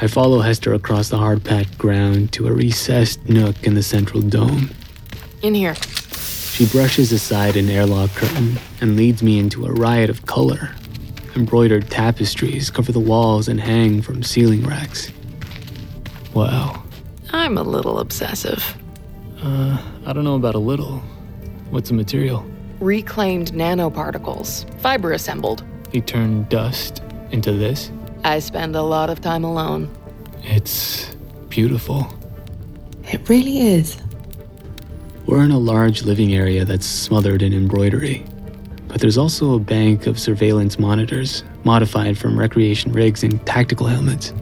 I 0.01 0.07
follow 0.07 0.41
Hester 0.41 0.73
across 0.73 1.11
the 1.11 1.19
hard 1.19 1.45
packed 1.45 1.77
ground 1.77 2.33
to 2.33 2.47
a 2.47 2.53
recessed 2.53 3.29
nook 3.29 3.63
in 3.65 3.75
the 3.75 3.83
central 3.83 4.23
dome. 4.23 4.71
In 5.43 5.55
here. 5.55 5.75
She 5.75 6.65
brushes 6.65 7.13
aside 7.13 7.59
an 7.59 7.69
airlock 7.69 8.09
curtain 8.13 8.59
and 8.81 8.97
leads 8.97 9.23
me 9.23 9.39
into 9.39 9.67
a 9.67 9.73
riot 9.73 10.09
of 10.09 10.25
color. 10.25 10.71
Embroidered 11.37 11.91
tapestries 11.91 12.71
cover 12.71 12.91
the 12.91 13.01
walls 13.01 13.49
and 13.49 13.61
hang 13.61 14.01
from 14.01 14.23
ceiling 14.23 14.65
racks. 14.65 15.13
Wow. 16.33 16.85
I'm 17.35 17.59
a 17.59 17.63
little 17.63 17.99
obsessive. 17.99 18.79
Uh, 19.43 19.77
I 20.07 20.15
don't 20.15 20.25
know 20.25 20.37
about 20.37 20.55
a 20.55 20.59
little. 20.59 21.03
What's 21.75 21.89
the 21.89 21.97
material? 21.97 22.47
Reclaimed 22.79 23.51
nanoparticles, 23.51 24.65
fiber 24.79 25.11
assembled. 25.11 25.65
They 25.91 26.03
turn 26.03 26.45
dust 26.45 27.03
into 27.33 27.51
this? 27.51 27.91
I 28.23 28.39
spend 28.39 28.77
a 28.77 28.83
lot 28.83 29.11
of 29.11 29.21
time 29.21 29.43
alone. 29.43 29.91
It's 30.45 31.11
beautiful. 31.49 32.07
It 33.11 33.29
really 33.29 33.59
is. 33.59 34.01
We're 35.27 35.43
in 35.43 35.51
a 35.51 35.59
large 35.59 36.05
living 36.05 36.33
area 36.33 36.65
that's 36.65 36.87
smothered 36.87 37.43
in 37.43 37.53
embroidery. 37.53 38.25
But 38.87 39.01
there's 39.01 39.19
also 39.19 39.55
a 39.55 39.59
bank 39.59 40.07
of 40.07 40.21
surveillance 40.21 40.79
monitors, 40.79 41.43
modified 41.65 42.17
from 42.17 42.39
recreation 42.39 42.93
rigs 42.93 43.25
and 43.25 43.45
tactical 43.49 43.89
helmets. 43.89 44.33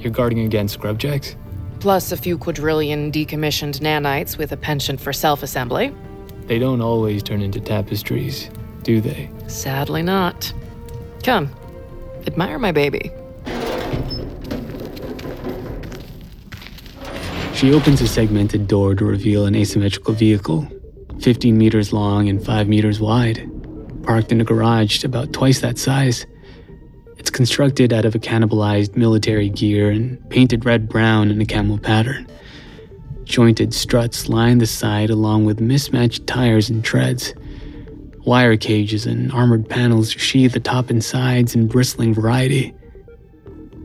You're 0.00 0.12
guarding 0.12 0.40
against 0.40 0.78
scrubjacks? 0.78 1.34
Plus 1.80 2.12
a 2.12 2.16
few 2.18 2.36
quadrillion 2.36 3.10
decommissioned 3.10 3.80
nanites 3.80 4.36
with 4.36 4.52
a 4.52 4.56
penchant 4.58 5.00
for 5.00 5.14
self 5.14 5.42
assembly. 5.42 5.94
They 6.46 6.58
don't 6.58 6.80
always 6.80 7.22
turn 7.22 7.42
into 7.42 7.60
tapestries, 7.60 8.50
do 8.82 9.00
they? 9.00 9.30
Sadly 9.48 10.02
not. 10.02 10.52
Come, 11.24 11.50
admire 12.26 12.58
my 12.58 12.72
baby. 12.72 13.10
She 17.54 17.72
opens 17.72 18.00
a 18.00 18.06
segmented 18.06 18.68
door 18.68 18.94
to 18.94 19.04
reveal 19.04 19.46
an 19.46 19.56
asymmetrical 19.56 20.14
vehicle, 20.14 20.68
15 21.20 21.56
meters 21.56 21.92
long 21.92 22.28
and 22.28 22.44
5 22.44 22.68
meters 22.68 23.00
wide, 23.00 23.50
parked 24.02 24.30
in 24.30 24.40
a 24.40 24.44
garage 24.44 25.02
about 25.04 25.32
twice 25.32 25.60
that 25.60 25.78
size. 25.78 26.26
It's 27.16 27.30
constructed 27.30 27.92
out 27.92 28.04
of 28.04 28.14
a 28.14 28.18
cannibalized 28.18 28.94
military 28.96 29.48
gear 29.48 29.90
and 29.90 30.28
painted 30.30 30.64
red 30.64 30.88
brown 30.88 31.30
in 31.30 31.40
a 31.40 31.46
camel 31.46 31.78
pattern. 31.78 32.28
Jointed 33.26 33.74
struts 33.74 34.28
line 34.28 34.58
the 34.58 34.66
side 34.66 35.10
along 35.10 35.44
with 35.44 35.60
mismatched 35.60 36.26
tires 36.26 36.70
and 36.70 36.82
treads. 36.82 37.34
Wire 38.24 38.56
cages 38.56 39.04
and 39.04 39.30
armored 39.32 39.68
panels 39.68 40.12
sheathe 40.12 40.52
the 40.52 40.60
top 40.60 40.90
and 40.90 41.04
sides 41.04 41.54
in 41.54 41.66
bristling 41.66 42.14
variety. 42.14 42.72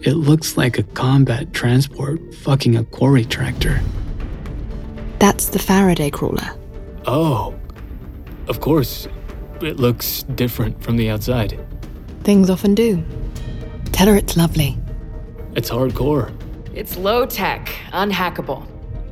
It 0.02 0.14
looks 0.14 0.58
like 0.58 0.78
a 0.78 0.84
combat 0.84 1.54
transport 1.54 2.34
fucking 2.36 2.76
a 2.76 2.84
quarry 2.86 3.26
tractor. 3.26 3.82
That's 5.20 5.48
the 5.48 5.60
Faraday 5.60 6.12
crawler. 6.12 6.56
Oh, 7.06 7.56
of 8.48 8.62
course. 8.62 9.08
It 9.60 9.78
looks 9.78 10.24
different 10.24 10.82
from 10.84 10.98
the 10.98 11.10
outside. 11.10 11.60
Things 12.24 12.50
often 12.50 12.74
do. 12.74 13.04
Tell 13.92 14.08
her 14.08 14.16
it's 14.16 14.38
lovely. 14.38 14.78
It's 15.56 15.70
hardcore. 15.70 16.32
It's 16.74 16.96
low 16.96 17.26
tech, 17.26 17.70
unhackable, 17.92 18.66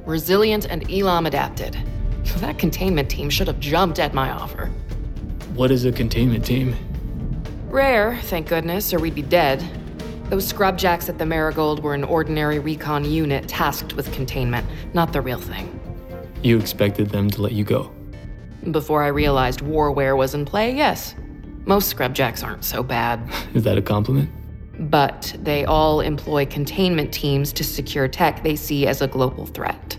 resilient, 0.10 0.65
and 0.69 0.89
Elam 0.91 1.26
adapted. 1.26 1.78
That 2.38 2.60
containment 2.60 3.10
team 3.10 3.30
should 3.30 3.48
have 3.48 3.60
jumped 3.60 4.00
at 4.00 4.13
my 4.13 4.30
offer. 4.32 4.65
What 5.54 5.72
is 5.72 5.86
a 5.86 5.91
containment 5.91 6.45
team? 6.45 6.76
Rare, 7.69 8.19
thank 8.24 8.48
goodness, 8.48 8.93
or 8.93 9.00
we'd 9.00 9.15
be 9.15 9.22
dead. 9.22 9.63
Those 10.30 10.52
scrubjacks 10.52 11.10
at 11.10 11.17
the 11.17 11.26
Marigold 11.26 11.82
were 11.84 11.93
an 11.93 12.04
ordinary 12.04 12.60
recon 12.60 13.06
unit 13.06 13.48
tasked 13.48 13.93
with 13.93 14.12
containment, 14.12 14.67
not 14.93 15.13
the 15.13 15.22
real 15.22 15.39
thing. 15.39 15.80
You 16.43 16.58
expected 16.58 17.10
them 17.10 17.30
to 17.32 17.41
let 17.41 17.52
you 17.52 17.63
go. 17.63 17.91
Before 18.72 19.04
I 19.04 19.08
realized 19.08 19.62
warware 19.62 20.15
was 20.15 20.34
in 20.34 20.45
play, 20.45 20.76
yes. 20.76 21.15
Most 21.65 21.95
scrubjacks 21.95 22.43
aren't 22.43 22.65
so 22.65 22.84
bad. 22.84 23.22
Is 23.54 23.63
that 23.63 23.78
a 23.78 23.82
compliment? 23.82 24.30
But 24.89 25.36
they 25.39 25.65
all 25.65 26.00
employ 26.00 26.45
containment 26.45 27.13
teams 27.13 27.52
to 27.54 27.63
secure 27.63 28.08
tech 28.08 28.43
they 28.43 28.56
see 28.56 28.88
as 28.88 29.02
a 29.02 29.08
global 29.08 29.45
threat. 29.45 29.98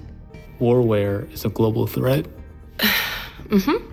Warware 0.61 1.27
is 1.33 1.45
a 1.45 1.49
global 1.49 1.87
threat? 1.87 2.27
mm 2.79 3.63
hmm. 3.63 3.87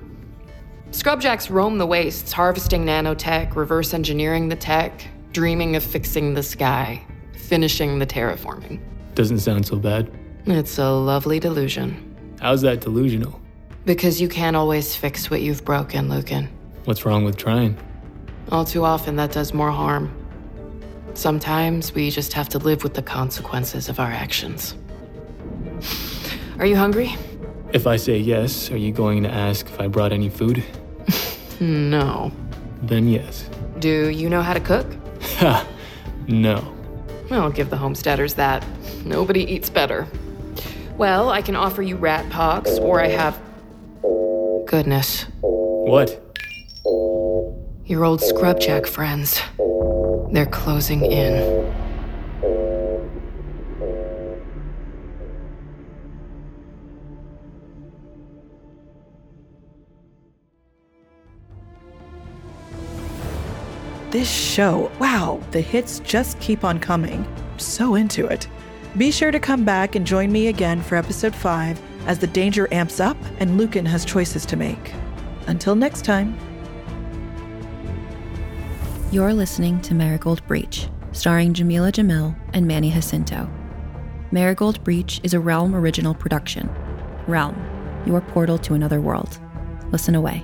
Scrubjacks 0.92 1.50
roam 1.50 1.78
the 1.78 1.86
wastes, 1.86 2.32
harvesting 2.32 2.86
nanotech, 2.86 3.56
reverse 3.56 3.94
engineering 3.94 4.50
the 4.50 4.56
tech, 4.56 5.06
dreaming 5.32 5.76
of 5.76 5.84
fixing 5.84 6.34
the 6.34 6.44
sky, 6.44 7.02
finishing 7.34 8.00
the 8.00 8.06
terraforming. 8.06 8.80
Doesn't 9.16 9.40
sound 9.40 9.66
so 9.66 9.78
bad. 9.78 10.12
It's 10.46 10.78
a 10.78 10.90
lovely 10.90 11.40
delusion. 11.40 12.36
How's 12.40 12.62
that 12.62 12.82
delusional? 12.82 13.40
Because 13.86 14.22
you 14.22 14.30
can't 14.30 14.56
always 14.56 14.96
fix 14.96 15.30
what 15.30 15.42
you've 15.42 15.66
broken, 15.66 16.10
Lucan. 16.10 16.50
What's 16.86 17.06
wrong 17.06 17.24
with 17.24 17.38
trying? 17.38 17.78
All 18.52 18.64
too 18.64 18.86
often, 18.86 19.16
that 19.18 19.32
does 19.32 19.54
more 19.54 19.72
harm. 19.72 20.14
Sometimes 21.14 21.94
we 21.94 22.12
just 22.12 22.34
have 22.34 22.48
to 22.50 22.60
live 22.60 22.84
with 22.84 22.94
the 22.94 23.02
consequences 23.02 23.90
of 23.90 24.00
our 24.00 24.12
actions. 24.12 24.76
Are 26.60 26.66
you 26.66 26.76
hungry? 26.76 27.16
If 27.72 27.86
I 27.86 27.98
say 27.98 28.18
yes, 28.18 28.72
are 28.72 28.78
you 28.78 28.92
going 28.92 29.22
to 29.24 29.30
ask 29.30 29.68
if 29.68 29.80
I 29.80 29.88
brought 29.88 30.12
any 30.12 30.30
food? 30.30 30.64
no. 31.60 32.32
Then 32.82 33.08
yes. 33.08 33.48
Do 33.78 34.10
you 34.10 34.28
know 34.28 34.42
how 34.42 34.54
to 34.54 34.60
cook? 34.60 34.88
Ha! 35.38 35.68
no. 36.28 36.74
I'll 37.30 37.52
give 37.52 37.70
the 37.70 37.78
homesteaders 37.78 38.34
that. 38.36 38.66
Nobody 39.06 39.42
eats 39.42 39.70
better. 39.70 40.08
Well, 40.98 41.30
I 41.30 41.44
can 41.44 41.56
offer 41.56 41.84
you 41.84 41.96
rat 41.96 42.28
pox, 42.32 42.80
or 42.80 43.02
I 43.02 43.10
have. 43.10 43.40
Goodness. 44.66 45.26
What? 45.42 46.20
Your 47.86 48.04
old 48.04 48.22
scrubjack 48.22 48.88
friends. 48.88 49.40
They're 50.32 50.48
closing 50.48 51.06
in. 51.06 51.77
This 64.18 64.32
show, 64.32 64.92
wow, 65.00 65.40
the 65.52 65.62
hits 65.62 66.00
just 66.00 66.40
keep 66.40 66.64
on 66.64 66.80
coming. 66.80 67.24
I'm 67.24 67.60
so 67.60 67.94
into 67.94 68.26
it. 68.26 68.48
Be 68.98 69.12
sure 69.12 69.30
to 69.30 69.40
come 69.40 69.64
back 69.64 69.94
and 69.94 70.08
join 70.08 70.32
me 70.32 70.48
again 70.48 70.82
for 70.82 70.96
episode 70.96 71.36
5 71.36 71.80
as 72.08 72.18
the 72.18 72.26
danger 72.26 72.68
amps 72.74 73.00
up 73.00 73.16
and 73.38 73.60
Lucan 73.60 73.86
has 73.86 74.04
choices 74.04 74.44
to 74.48 74.56
make. 74.56 74.92
Until 75.46 75.76
next 75.76 76.04
time. 76.04 76.36
You're 79.12 79.36
listening 79.36 79.82
to 79.82 79.94
Marigold 79.94 80.44
Breach, 80.48 80.90
starring 81.12 81.54
Jamila 81.54 81.92
Jamil 81.92 82.36
and 82.54 82.66
Manny 82.66 82.90
Jacinto. 82.90 83.48
Marigold 84.32 84.84
Breach 84.84 85.22
is 85.22 85.36
a 85.36 85.40
Realm 85.40 85.76
original 85.76 86.16
production. 86.16 86.68
Realm, 87.28 87.56
your 88.08 88.22
portal 88.22 88.58
to 88.58 88.74
another 88.74 89.00
world. 89.00 89.40
Listen 89.92 90.16
away. 90.16 90.44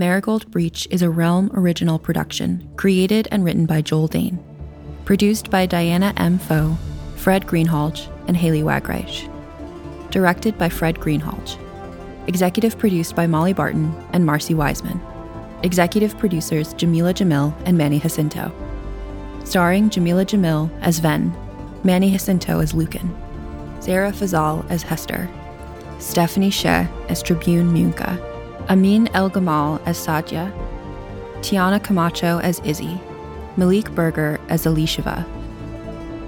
Marigold 0.00 0.50
Breach 0.50 0.88
is 0.90 1.02
a 1.02 1.10
Realm 1.10 1.50
original 1.52 1.98
production, 1.98 2.66
created 2.78 3.28
and 3.30 3.44
written 3.44 3.66
by 3.66 3.82
Joel 3.82 4.06
Dane. 4.06 4.42
Produced 5.04 5.50
by 5.50 5.66
Diana 5.66 6.14
M. 6.16 6.38
Foe, 6.38 6.74
Fred 7.16 7.46
Greenhalgh, 7.46 8.08
and 8.26 8.34
Haley 8.34 8.62
Wagreich. 8.62 9.30
Directed 10.10 10.56
by 10.56 10.70
Fred 10.70 10.94
Greenhalgh. 10.94 11.58
Executive 12.28 12.78
produced 12.78 13.14
by 13.14 13.26
Molly 13.26 13.52
Barton 13.52 13.94
and 14.14 14.24
Marcy 14.24 14.54
Wiseman. 14.54 14.98
Executive 15.64 16.16
producers 16.16 16.72
Jamila 16.72 17.12
Jamil 17.12 17.54
and 17.66 17.76
Manny 17.76 18.00
Jacinto. 18.00 18.50
Starring 19.44 19.90
Jamila 19.90 20.24
Jamil 20.24 20.70
as 20.80 20.98
Ven, 20.98 21.30
Manny 21.84 22.10
Jacinto 22.10 22.60
as 22.60 22.72
Lucan, 22.72 23.14
Sarah 23.80 24.12
Fazal 24.12 24.64
as 24.70 24.82
Hester, 24.82 25.28
Stephanie 25.98 26.48
Sheh 26.48 26.86
as 27.10 27.22
Tribune 27.22 27.70
Munka, 27.70 28.29
Amin 28.70 29.08
El 29.14 29.28
Gamal 29.28 29.82
as 29.84 29.98
Sadia, 29.98 30.52
Tiana 31.40 31.82
Camacho 31.82 32.38
as 32.38 32.60
Izzy, 32.60 33.00
Malik 33.56 33.92
Berger 33.96 34.38
as 34.48 34.64
Elisheva, 34.64 35.26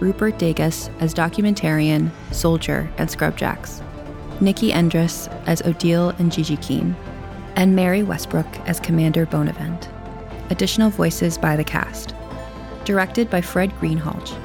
Rupert 0.00 0.40
Degas 0.40 0.90
as 0.98 1.14
documentarian, 1.14 2.10
soldier, 2.32 2.90
and 2.98 3.08
scrubjacks, 3.08 3.80
Nikki 4.40 4.72
Endress 4.72 5.28
as 5.46 5.62
Odile 5.62 6.08
and 6.18 6.32
Gigi 6.32 6.56
Keen, 6.56 6.96
and 7.54 7.76
Mary 7.76 8.02
Westbrook 8.02 8.48
as 8.66 8.80
Commander 8.80 9.24
Bonavent. 9.24 9.88
Additional 10.50 10.90
voices 10.90 11.38
by 11.38 11.54
the 11.54 11.62
cast. 11.62 12.12
Directed 12.84 13.30
by 13.30 13.40
Fred 13.40 13.70
Greenhalgh. 13.80 14.36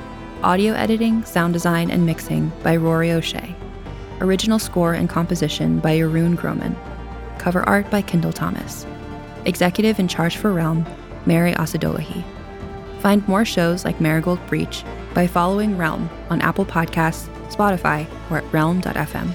Audio 0.43 0.73
editing, 0.73 1.25
sound 1.25 1.53
design, 1.53 1.89
and 1.89 2.05
mixing 2.05 2.51
by 2.61 2.75
Rory 2.75 3.11
O'Shea. 3.11 3.55
Original 4.21 4.59
score 4.59 4.93
and 4.93 5.09
composition 5.09 5.79
by 5.79 5.97
Arun 5.97 6.35
Groman. 6.35 6.75
Cover 7.47 7.63
art 7.63 7.89
by 7.89 8.01
Kendall 8.01 8.33
Thomas. 8.33 8.85
Executive 9.45 9.99
in 9.99 10.09
charge 10.09 10.35
for 10.35 10.51
Realm, 10.51 10.85
Mary 11.25 11.53
Asadolahi. 11.53 12.21
Find 12.99 13.25
more 13.25 13.45
shows 13.45 13.85
like 13.85 14.01
Marigold 14.01 14.45
Breach 14.47 14.83
by 15.13 15.27
following 15.27 15.77
Realm 15.77 16.09
on 16.29 16.41
Apple 16.41 16.65
Podcasts, 16.65 17.29
Spotify, 17.49 18.05
or 18.29 18.39
at 18.39 18.53
realm.fm. 18.53 19.33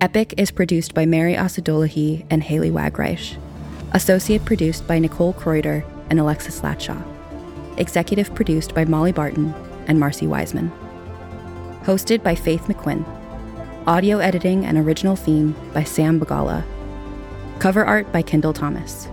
Epic 0.00 0.32
is 0.38 0.50
produced 0.50 0.94
by 0.94 1.04
Mary 1.04 1.34
Asadolahi 1.34 2.24
and 2.30 2.42
Haley 2.42 2.70
Wagreich. 2.70 3.36
Associate 3.92 4.42
produced 4.42 4.86
by 4.88 4.98
Nicole 5.00 5.34
Kreuter 5.34 5.84
and 6.08 6.18
Alexis 6.18 6.62
Latshaw. 6.62 7.04
Executive 7.76 8.34
produced 8.34 8.74
by 8.74 8.86
Molly 8.86 9.12
Barton 9.12 9.52
and 9.86 10.00
Marcy 10.00 10.26
Wiseman. 10.26 10.72
Hosted 11.82 12.22
by 12.22 12.34
Faith 12.34 12.62
McQuinn. 12.62 13.04
Audio 13.86 14.18
editing 14.18 14.64
and 14.64 14.78
original 14.78 15.16
theme 15.16 15.56
by 15.74 15.82
Sam 15.82 16.20
Bagala. 16.20 16.62
Cover 17.58 17.84
art 17.84 18.12
by 18.12 18.22
Kendall 18.22 18.52
Thomas. 18.52 19.08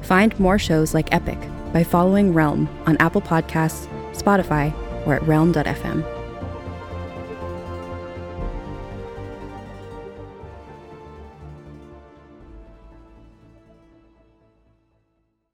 Find 0.00 0.38
more 0.40 0.58
shows 0.58 0.94
like 0.94 1.12
Epic 1.12 1.38
by 1.74 1.84
following 1.84 2.32
Realm 2.32 2.70
on 2.86 2.96
Apple 2.96 3.20
Podcasts, 3.20 3.86
Spotify, 4.14 4.72
or 5.06 5.16
at 5.16 5.22
realm.fm. 5.24 6.21